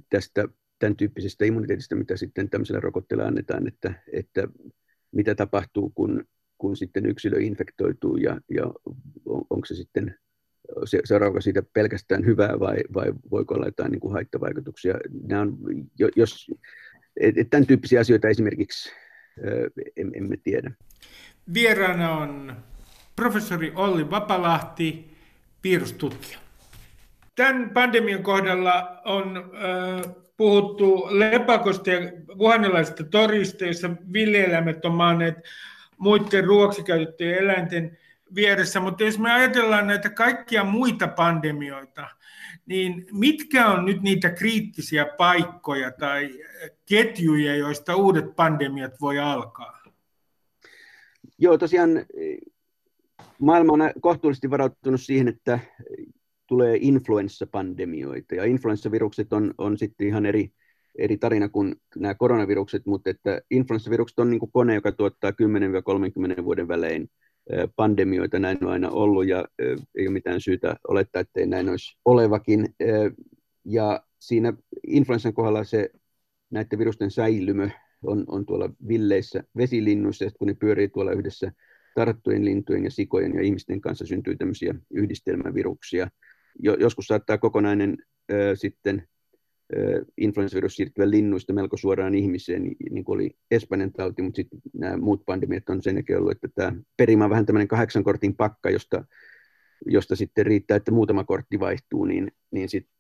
[0.10, 0.48] tästä
[0.80, 4.48] tämän tyyppisestä immuniteetista, mitä sitten tämmöisellä rokotteella annetaan, että, että
[5.12, 6.24] mitä tapahtuu, kun,
[6.58, 8.66] kun sitten yksilö infektoituu ja, ja
[9.26, 10.16] on, onko se sitten
[11.04, 14.96] seuraavaksi siitä pelkästään hyvää vai, vai voiko olla jotain niin kuin haittavaikutuksia.
[15.28, 15.58] Nämä on,
[16.16, 16.52] jos,
[17.20, 18.92] et, tämän tyyppisiä asioita esimerkiksi
[19.98, 20.72] em, emme tiedä.
[21.54, 22.56] Vieraana on
[23.16, 25.12] professori Olli Vapalahti,
[25.64, 26.40] virustutkija.
[27.36, 35.36] Tämän pandemian kohdalla on äh, puhuttu lepakosta ja vuhanilaisista torista, joissa villieläimet on maaneet
[35.98, 37.98] muiden ruoksi käytettyjen eläinten
[38.36, 42.08] vieressä, mutta jos me ajatellaan näitä kaikkia muita pandemioita,
[42.66, 46.30] niin mitkä on nyt niitä kriittisiä paikkoja tai
[46.90, 49.82] ketjuja, joista uudet pandemiat voi alkaa?
[51.38, 51.90] Joo, tosiaan
[53.40, 55.60] maailma on kohtuullisesti varautunut siihen, että
[56.48, 60.52] tulee influenssapandemioita, ja influenssavirukset on, on sitten ihan eri,
[60.98, 65.32] eri tarina kuin nämä koronavirukset, mutta että influenssavirukset on niin kuin kone, joka tuottaa
[66.40, 67.10] 10-30 vuoden välein
[67.76, 69.46] pandemioita, näin on aina ollut, ja
[69.96, 72.76] ei ole mitään syytä olettaa, että ei näin olisi olevakin.
[73.66, 74.54] Ja siinä
[74.88, 75.90] influenssan kohdalla se
[76.52, 77.70] näiden virusten säilymö
[78.04, 81.52] on, on tuolla villeissä vesilinnuissa, kun ne pyörii tuolla yhdessä
[81.96, 86.08] tarttujen lintujen ja sikojen ja ihmisten kanssa syntyy tämmöisiä yhdistelmäviruksia,
[86.60, 87.98] joskus saattaa kokonainen
[88.56, 89.08] sitten
[90.18, 94.98] influenssavirus siirtyä linnuista melko suoraan ihmiseen, niin, niin kuin oli Espanjan tauti, mutta sitten nämä
[94.98, 98.70] muut pandemiat on sen jälkeen ollut, että tämä perimä on vähän tämmöinen kahdeksan kortin pakka,
[98.70, 99.06] josta,
[99.86, 102.94] josta sitten riittää, että muutama kortti vaihtuu, niin, niin sitten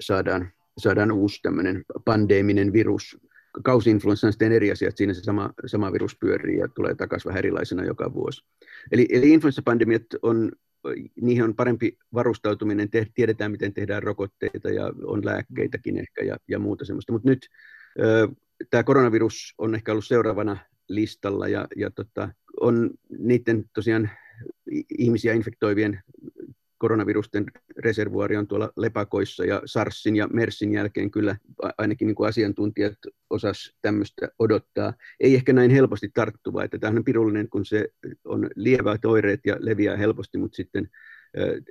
[0.00, 3.18] saadaan, saadaan uusi tämmöinen pandeeminen virus.
[3.62, 7.28] Kausi-influenssa on sitten eri asia, että siinä se sama, sama virus pyörii ja tulee takaisin
[7.28, 8.44] vähän erilaisena joka vuosi.
[8.92, 10.52] Eli, eli influenssapandemiat on
[11.20, 16.58] niihin on parempi varustautuminen, te, tiedetään miten tehdään rokotteita ja on lääkkeitäkin ehkä ja, ja
[16.58, 17.12] muuta semmoista.
[17.12, 17.48] Mutta nyt
[18.70, 20.56] tämä koronavirus on ehkä ollut seuraavana
[20.88, 22.28] listalla ja, ja tota,
[22.60, 24.10] on niiden tosiaan
[24.98, 26.02] ihmisiä infektoivien
[26.84, 27.44] koronavirusten
[27.78, 31.36] reservuaari on tuolla lepakoissa ja SARSin ja MERSin jälkeen kyllä
[31.78, 32.98] ainakin niin kuin asiantuntijat
[33.30, 34.92] osas tämmöistä odottaa.
[35.20, 37.88] Ei ehkä näin helposti tarttuva, että tämä on pirullinen, kun se
[38.24, 40.88] on lievät oireet ja leviää helposti, mutta sitten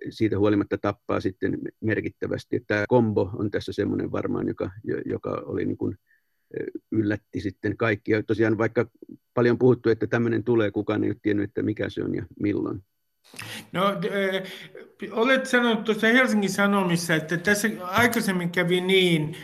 [0.09, 2.63] siitä huolimatta tappaa sitten merkittävästi.
[2.67, 4.71] Tämä kombo on tässä semmoinen varmaan, joka,
[5.05, 5.97] joka oli niin kuin
[6.91, 8.23] yllätti sitten kaikkia.
[8.23, 8.89] Tosiaan vaikka
[9.33, 12.83] paljon puhuttu, että tämmöinen tulee, kukaan ei ole tiennyt, että mikä se on ja milloin.
[13.71, 14.43] No, äh,
[15.11, 19.35] olet sanonut tuossa Helsingin Sanomissa, että tässä aikaisemmin kävi niin,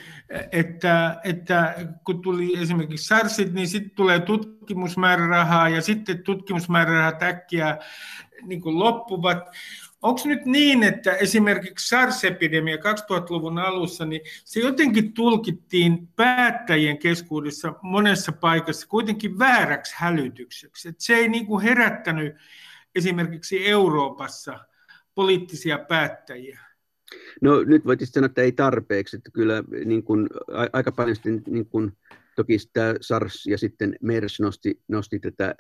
[0.51, 1.75] että, että
[2.05, 7.77] kun tuli esimerkiksi SARSit, niin sitten tulee tutkimusmäärärahaa ja sitten tutkimusmäärärahat äkkiä
[8.41, 9.37] niin kuin loppuvat.
[10.01, 18.31] Onko nyt niin, että esimerkiksi SARS-epidemia 2000-luvun alussa, niin se jotenkin tulkittiin päättäjien keskuudessa monessa
[18.31, 20.89] paikassa kuitenkin vääräksi hälytykseksi.
[20.89, 22.35] Että se ei niin kuin herättänyt
[22.95, 24.59] esimerkiksi Euroopassa
[25.15, 26.59] poliittisia päättäjiä.
[27.41, 30.29] No nyt voitaisiin sanoa, että ei tarpeeksi, että kyllä niin kuin,
[30.73, 31.97] aika paljon sitten niin kuin,
[32.35, 35.55] toki tämä SARS ja sitten MERS nosti, nosti tätä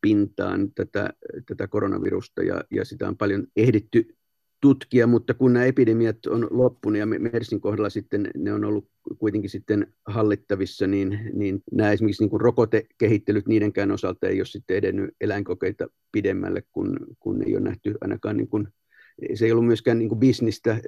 [0.00, 1.10] pintaan tätä,
[1.46, 4.16] tätä koronavirusta ja, ja sitä on paljon ehditty
[4.60, 8.88] tutkia, mutta kun nämä epidemiat on loppunut ja MERSin kohdalla sitten ne on ollut
[9.18, 14.76] kuitenkin sitten hallittavissa, niin, niin nämä esimerkiksi niin kuin rokotekehittelyt niidenkään osalta ei ole sitten
[14.76, 18.68] edennyt eläinkokeita pidemmälle, kun, kun ei ole nähty ainakaan niin kuin
[19.34, 20.80] se ei ollut myöskään niin kuin bisnistä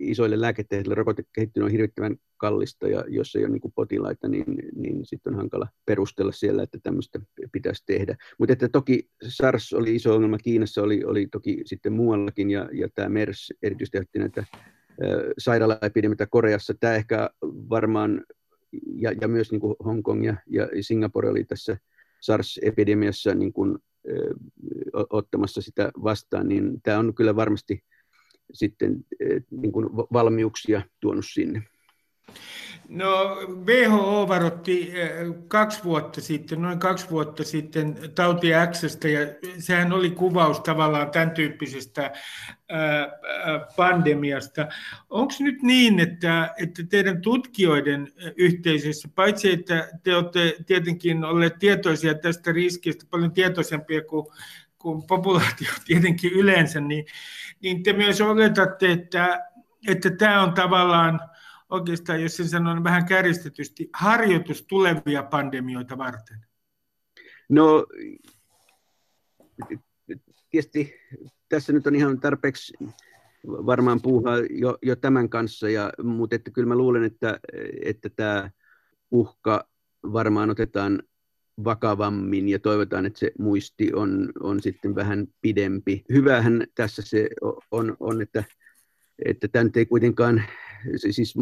[0.00, 0.94] isoille lääketehtäville.
[0.94, 4.44] Rokotekehittely on hirvittävän kallista ja jos ei ole niin kuin potilaita, niin,
[4.76, 7.20] niin sitten on hankala perustella siellä, että tämmöistä
[7.52, 8.16] pitäisi tehdä.
[8.38, 12.88] Mutta että toki SARS oli iso ongelma Kiinassa, oli, oli toki sitten muuallakin ja, ja
[12.94, 14.44] tämä MERS erityisesti näitä
[15.38, 16.74] sairaalaepidemioita Koreassa.
[16.80, 17.30] Tämä ehkä
[17.70, 18.24] varmaan,
[18.94, 21.76] ja, ja myös niin kuin Hongkong ja, ja Singapore oli tässä
[22.20, 23.78] SARS-epidemiassa niin kuin
[24.92, 27.84] ottamassa sitä vastaan, niin tämä on kyllä varmasti
[28.52, 29.04] sitten
[29.50, 31.62] niin kuin valmiuksia tuonut sinne.
[32.88, 34.92] No WHO varoitti
[35.48, 39.20] kaksi vuotta sitten, noin kaksi vuotta sitten tauti Xstä ja
[39.58, 42.12] sehän oli kuvaus tavallaan tämän tyyppisestä
[43.76, 44.68] pandemiasta.
[45.10, 52.14] Onko nyt niin, että, että teidän tutkijoiden yhteisössä, paitsi että te olette tietenkin olleet tietoisia
[52.14, 54.26] tästä riskistä, paljon tietoisempia kuin,
[54.78, 57.04] kuin populaatio tietenkin yleensä, niin,
[57.60, 59.40] niin te myös oletatte, että,
[59.88, 61.20] että tämä on tavallaan–
[61.68, 66.46] oikeastaan, jos sen sanon vähän kärjistetysti, harjoitus tulevia pandemioita varten?
[67.48, 67.86] No,
[70.50, 70.94] tietysti
[71.48, 72.72] tässä nyt on ihan tarpeeksi
[73.46, 77.40] varmaan puhua jo, jo tämän kanssa, ja, mutta että kyllä mä luulen, että,
[77.82, 78.50] että tämä
[79.10, 79.68] uhka
[80.12, 81.02] varmaan otetaan
[81.64, 86.04] vakavammin ja toivotaan, että se muisti on, on sitten vähän pidempi.
[86.12, 87.28] Hyvähän tässä se
[87.70, 88.44] on, on että,
[89.24, 90.42] että tämä nyt ei kuitenkaan
[90.96, 91.34] siis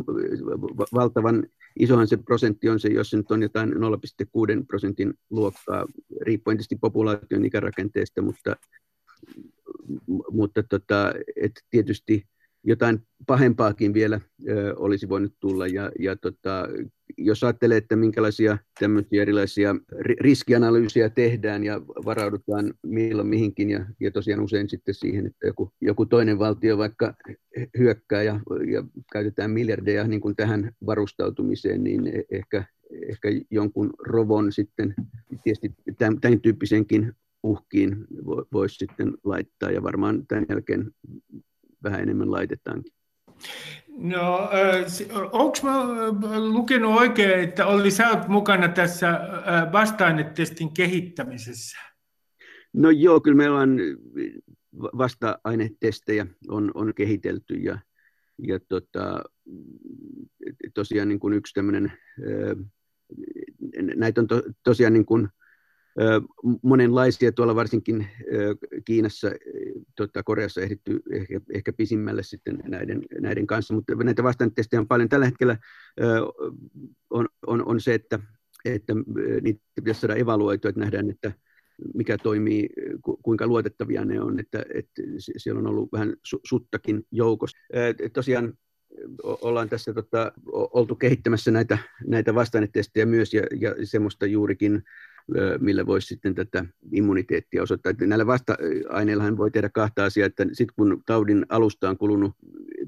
[0.95, 1.47] valtavan
[1.79, 3.77] isohan se prosentti on se, jos se nyt on jotain 0,6
[4.67, 5.87] prosentin luokkaa,
[6.21, 8.57] riippuen tietysti populaation ikärakenteesta, mutta,
[10.31, 12.27] mutta tota, et tietysti
[12.65, 15.67] jotain pahempaakin vielä ö, olisi voinut tulla.
[15.67, 16.69] Ja, ja tota,
[17.19, 19.77] jos ajattelee, että minkälaisia tämmöisiä erilaisia
[20.21, 26.07] riskianalyysiä tehdään ja varaudutaan milloin mihinkin, ja, ja tosiaan usein sitten siihen, että joku, joku
[26.07, 27.15] toinen valtio vaikka
[27.79, 28.41] hyökkää ja,
[28.73, 32.65] ja käytetään miljardeja niin kuin tähän varustautumiseen, niin e-, ehkä,
[33.09, 34.95] ehkä jonkun rovon sitten
[35.43, 37.13] tietysti tämän, tämän tyyppisenkin
[37.43, 37.97] uhkiin
[38.53, 40.91] voisi sitten laittaa, ja varmaan tämän jälkeen
[41.85, 42.93] vähän enemmän laitetaankin.
[43.89, 44.51] No,
[45.33, 45.85] onko mä
[46.39, 49.21] lukenut oikein, että Olli, sä oot mukana tässä
[49.73, 51.79] vasta-ainetestin kehittämisessä?
[52.73, 53.79] No joo, kyllä meillä on
[54.77, 57.79] vasta-ainetestejä on, on kehitelty ja,
[58.39, 59.23] ja tota,
[60.75, 61.93] tosiaan niin kuin yksi tämmöinen,
[63.97, 65.29] näitä on to, tosiaan niin kuin,
[66.63, 68.07] monenlaisia tuolla varsinkin
[68.85, 69.31] Kiinassa,
[69.97, 75.09] tota, Koreassa ehditty ehkä, ehkä pisimmälle sitten näiden, näiden kanssa, mutta näitä vastaanotestejä on paljon.
[75.09, 75.57] Tällä hetkellä
[77.11, 78.19] on, on, on se, että,
[78.65, 78.95] että
[79.43, 81.33] niitä pitäisi saada evaluoitua, että nähdään, että
[81.95, 82.69] mikä toimii,
[83.23, 85.03] kuinka luotettavia ne on, että, että
[85.37, 87.59] siellä on ollut vähän suttakin joukossa.
[88.13, 88.55] Tosiaan
[89.23, 94.83] ollaan tässä tota, oltu kehittämässä näitä, näitä vastaanetestejä myös ja, ja semmoista juurikin
[95.61, 97.91] millä voisi sitten tätä immuniteettia osoittaa.
[97.91, 102.33] Että näillä vasta-aineilla voi tehdä kahta asiaa, että sitten kun taudin alusta on kulunut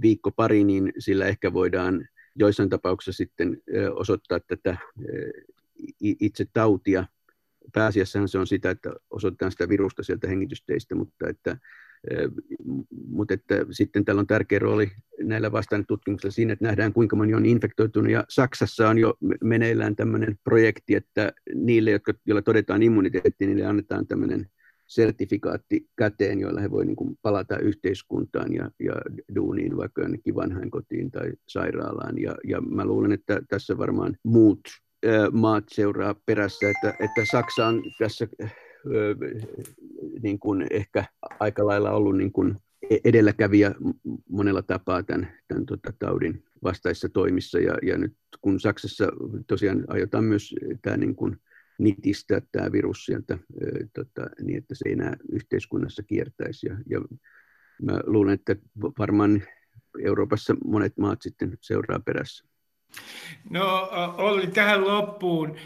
[0.02, 3.62] viikko pari, niin sillä ehkä voidaan joissain tapauksissa sitten
[3.94, 4.76] osoittaa tätä
[6.00, 7.04] itse tautia.
[7.72, 11.58] Pääasiassahan se on sitä, että osoitetaan sitä virusta sieltä hengitysteistä, mutta että
[13.08, 14.90] mutta että sitten täällä on tärkeä rooli
[15.22, 15.50] näillä
[15.88, 18.12] tutkimuksilla siinä, että nähdään kuinka moni on infektoitunut.
[18.12, 24.06] Ja Saksassa on jo meneillään tämmöinen projekti, että niille, jotka, joilla todetaan immuniteetti, niille annetaan
[24.06, 24.46] tämmöinen
[24.86, 28.92] sertifikaatti käteen, joilla he voivat niin palata yhteiskuntaan ja, ja
[29.34, 32.18] duuniin, vaikka jonnekin vanhainkotiin tai sairaalaan.
[32.18, 34.60] Ja, ja mä luulen, että tässä varmaan muut
[35.32, 38.28] maat seuraa perässä, että, että Saksa on tässä
[40.22, 41.04] niin kuin ehkä
[41.40, 42.56] aika lailla ollut niin kuin
[43.04, 43.74] edelläkävijä
[44.28, 47.58] monella tapaa tämän, tämän tota, taudin vastaissa toimissa.
[47.58, 49.08] Ja, ja nyt kun Saksassa
[49.46, 51.36] tosiaan aiotaan myös tämä niin kuin
[51.78, 53.38] nitistää tämä virus sieltä,
[53.94, 56.66] tota, niin että se ei enää yhteiskunnassa kiertäisi.
[56.66, 57.00] Ja, ja
[57.82, 58.56] mä luulen, että
[58.98, 59.42] varmaan
[60.02, 62.44] Euroopassa monet maat sitten seuraa perässä.
[63.50, 65.56] No oli tähän loppuun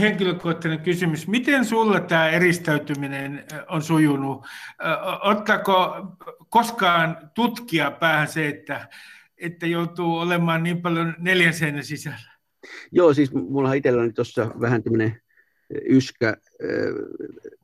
[0.00, 1.28] henkilökohtainen kysymys.
[1.28, 4.46] Miten sulla tämä eristäytyminen on sujunut?
[5.22, 6.06] Ottaako
[6.48, 8.88] koskaan tutkia päähän se, että,
[9.38, 12.34] että joutuu olemaan niin paljon neljän seinän sisällä?
[12.92, 15.20] Joo, siis mulla itselläni tuossa vähän tämmöinen
[15.88, 16.36] yskä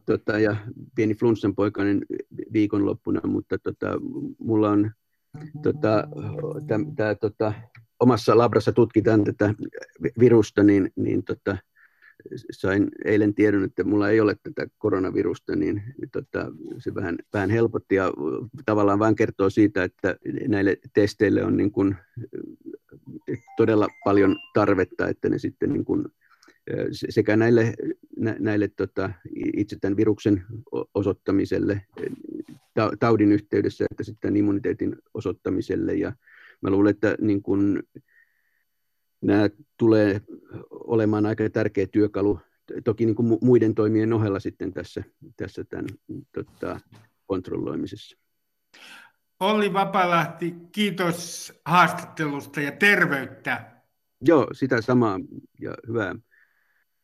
[0.07, 0.57] tota, ja
[0.95, 2.01] pieni flunssan poikainen
[2.53, 3.87] viikonloppuna, mutta tota,
[4.39, 4.91] mulla on
[5.63, 6.09] tota,
[6.67, 7.53] täm, tää, tota,
[8.01, 9.55] omassa labrassa tutkitaan tätä
[10.19, 11.57] virusta, niin, niin tota,
[12.51, 17.95] sain eilen tiedon, että mulla ei ole tätä koronavirusta, niin tota, se vähän, vähän helpotti
[17.95, 18.13] ja
[18.65, 20.17] tavallaan vain kertoo siitä, että
[20.49, 21.97] näille testeille on niin kuin
[23.57, 26.05] todella paljon tarvetta, että ne sitten niin kuin
[26.93, 27.75] sekä näille,
[28.39, 29.13] näille tota,
[29.57, 30.45] itse tämän viruksen
[30.95, 31.83] osoittamiselle
[33.01, 35.95] taudin yhteydessä että sitten immuniteetin osoittamiselle.
[35.95, 36.13] Ja
[36.61, 37.83] mä luulen, että niin kun,
[39.21, 40.21] nämä tulee
[40.71, 42.41] olemaan aika tärkeä työkalu
[42.85, 45.05] toki niin kuin muiden toimien ohella sitten tässä,
[45.37, 45.87] tässä tämän
[46.33, 46.81] tota,
[47.27, 48.17] kontrolloimisessa.
[49.41, 53.71] Olli Vapalahti, kiitos haastattelusta ja terveyttä.
[54.21, 55.21] Joo, sitä samaa
[55.61, 56.15] ja hyvää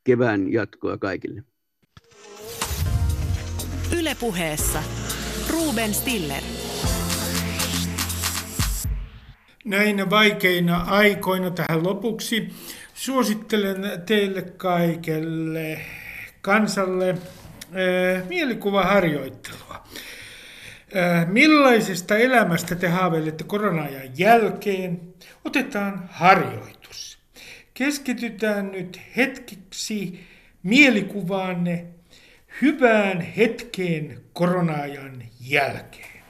[0.07, 1.43] kevään jatkoa kaikille.
[3.99, 4.83] Ylepuheessa
[5.51, 6.43] Ruben Stiller.
[9.65, 12.53] Näinä vaikeina aikoina tähän lopuksi
[12.95, 15.81] suosittelen teille kaikelle
[16.41, 19.85] kansalle äh, mielikuvaharjoittelua.
[20.97, 25.01] Äh, millaisesta elämästä te haaveilette korona-ajan jälkeen?
[25.45, 26.76] Otetaan harjoitus.
[27.77, 30.21] Keskitytään nyt hetkeksi
[30.63, 31.87] mielikuvaanne
[32.63, 36.25] hyvään hetkeen koronaajan jälkeen.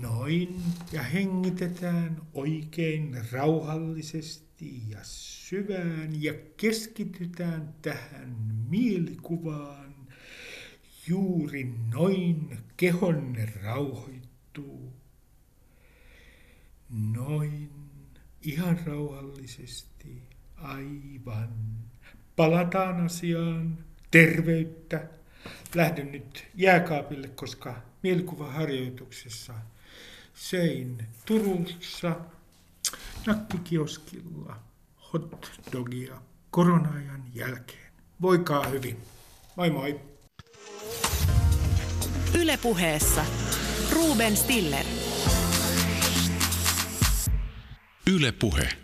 [0.00, 0.62] Noin,
[0.92, 8.36] ja hengitetään oikein rauhallisesti ja syvään ja keskitytään tähän
[8.70, 9.94] mielikuvaan.
[11.06, 14.92] Juuri noin kehonne rauhoittuu.
[17.12, 17.81] Noin,
[18.42, 20.22] ihan rauhallisesti,
[20.56, 21.48] aivan.
[22.36, 23.78] Palataan asiaan
[24.10, 25.08] terveyttä.
[25.74, 29.54] Lähden nyt jääkaapille, koska mielikuvaharjoituksessa
[30.34, 32.16] söin Turussa
[33.26, 34.56] nakkikioskilla
[35.12, 37.92] hot dogia korona-ajan jälkeen.
[38.22, 38.96] Voikaa hyvin.
[39.56, 40.00] Moi moi.
[42.34, 43.24] Ylepuheessa
[43.92, 45.01] Ruben Stiller.
[48.06, 48.81] Ylepuhe.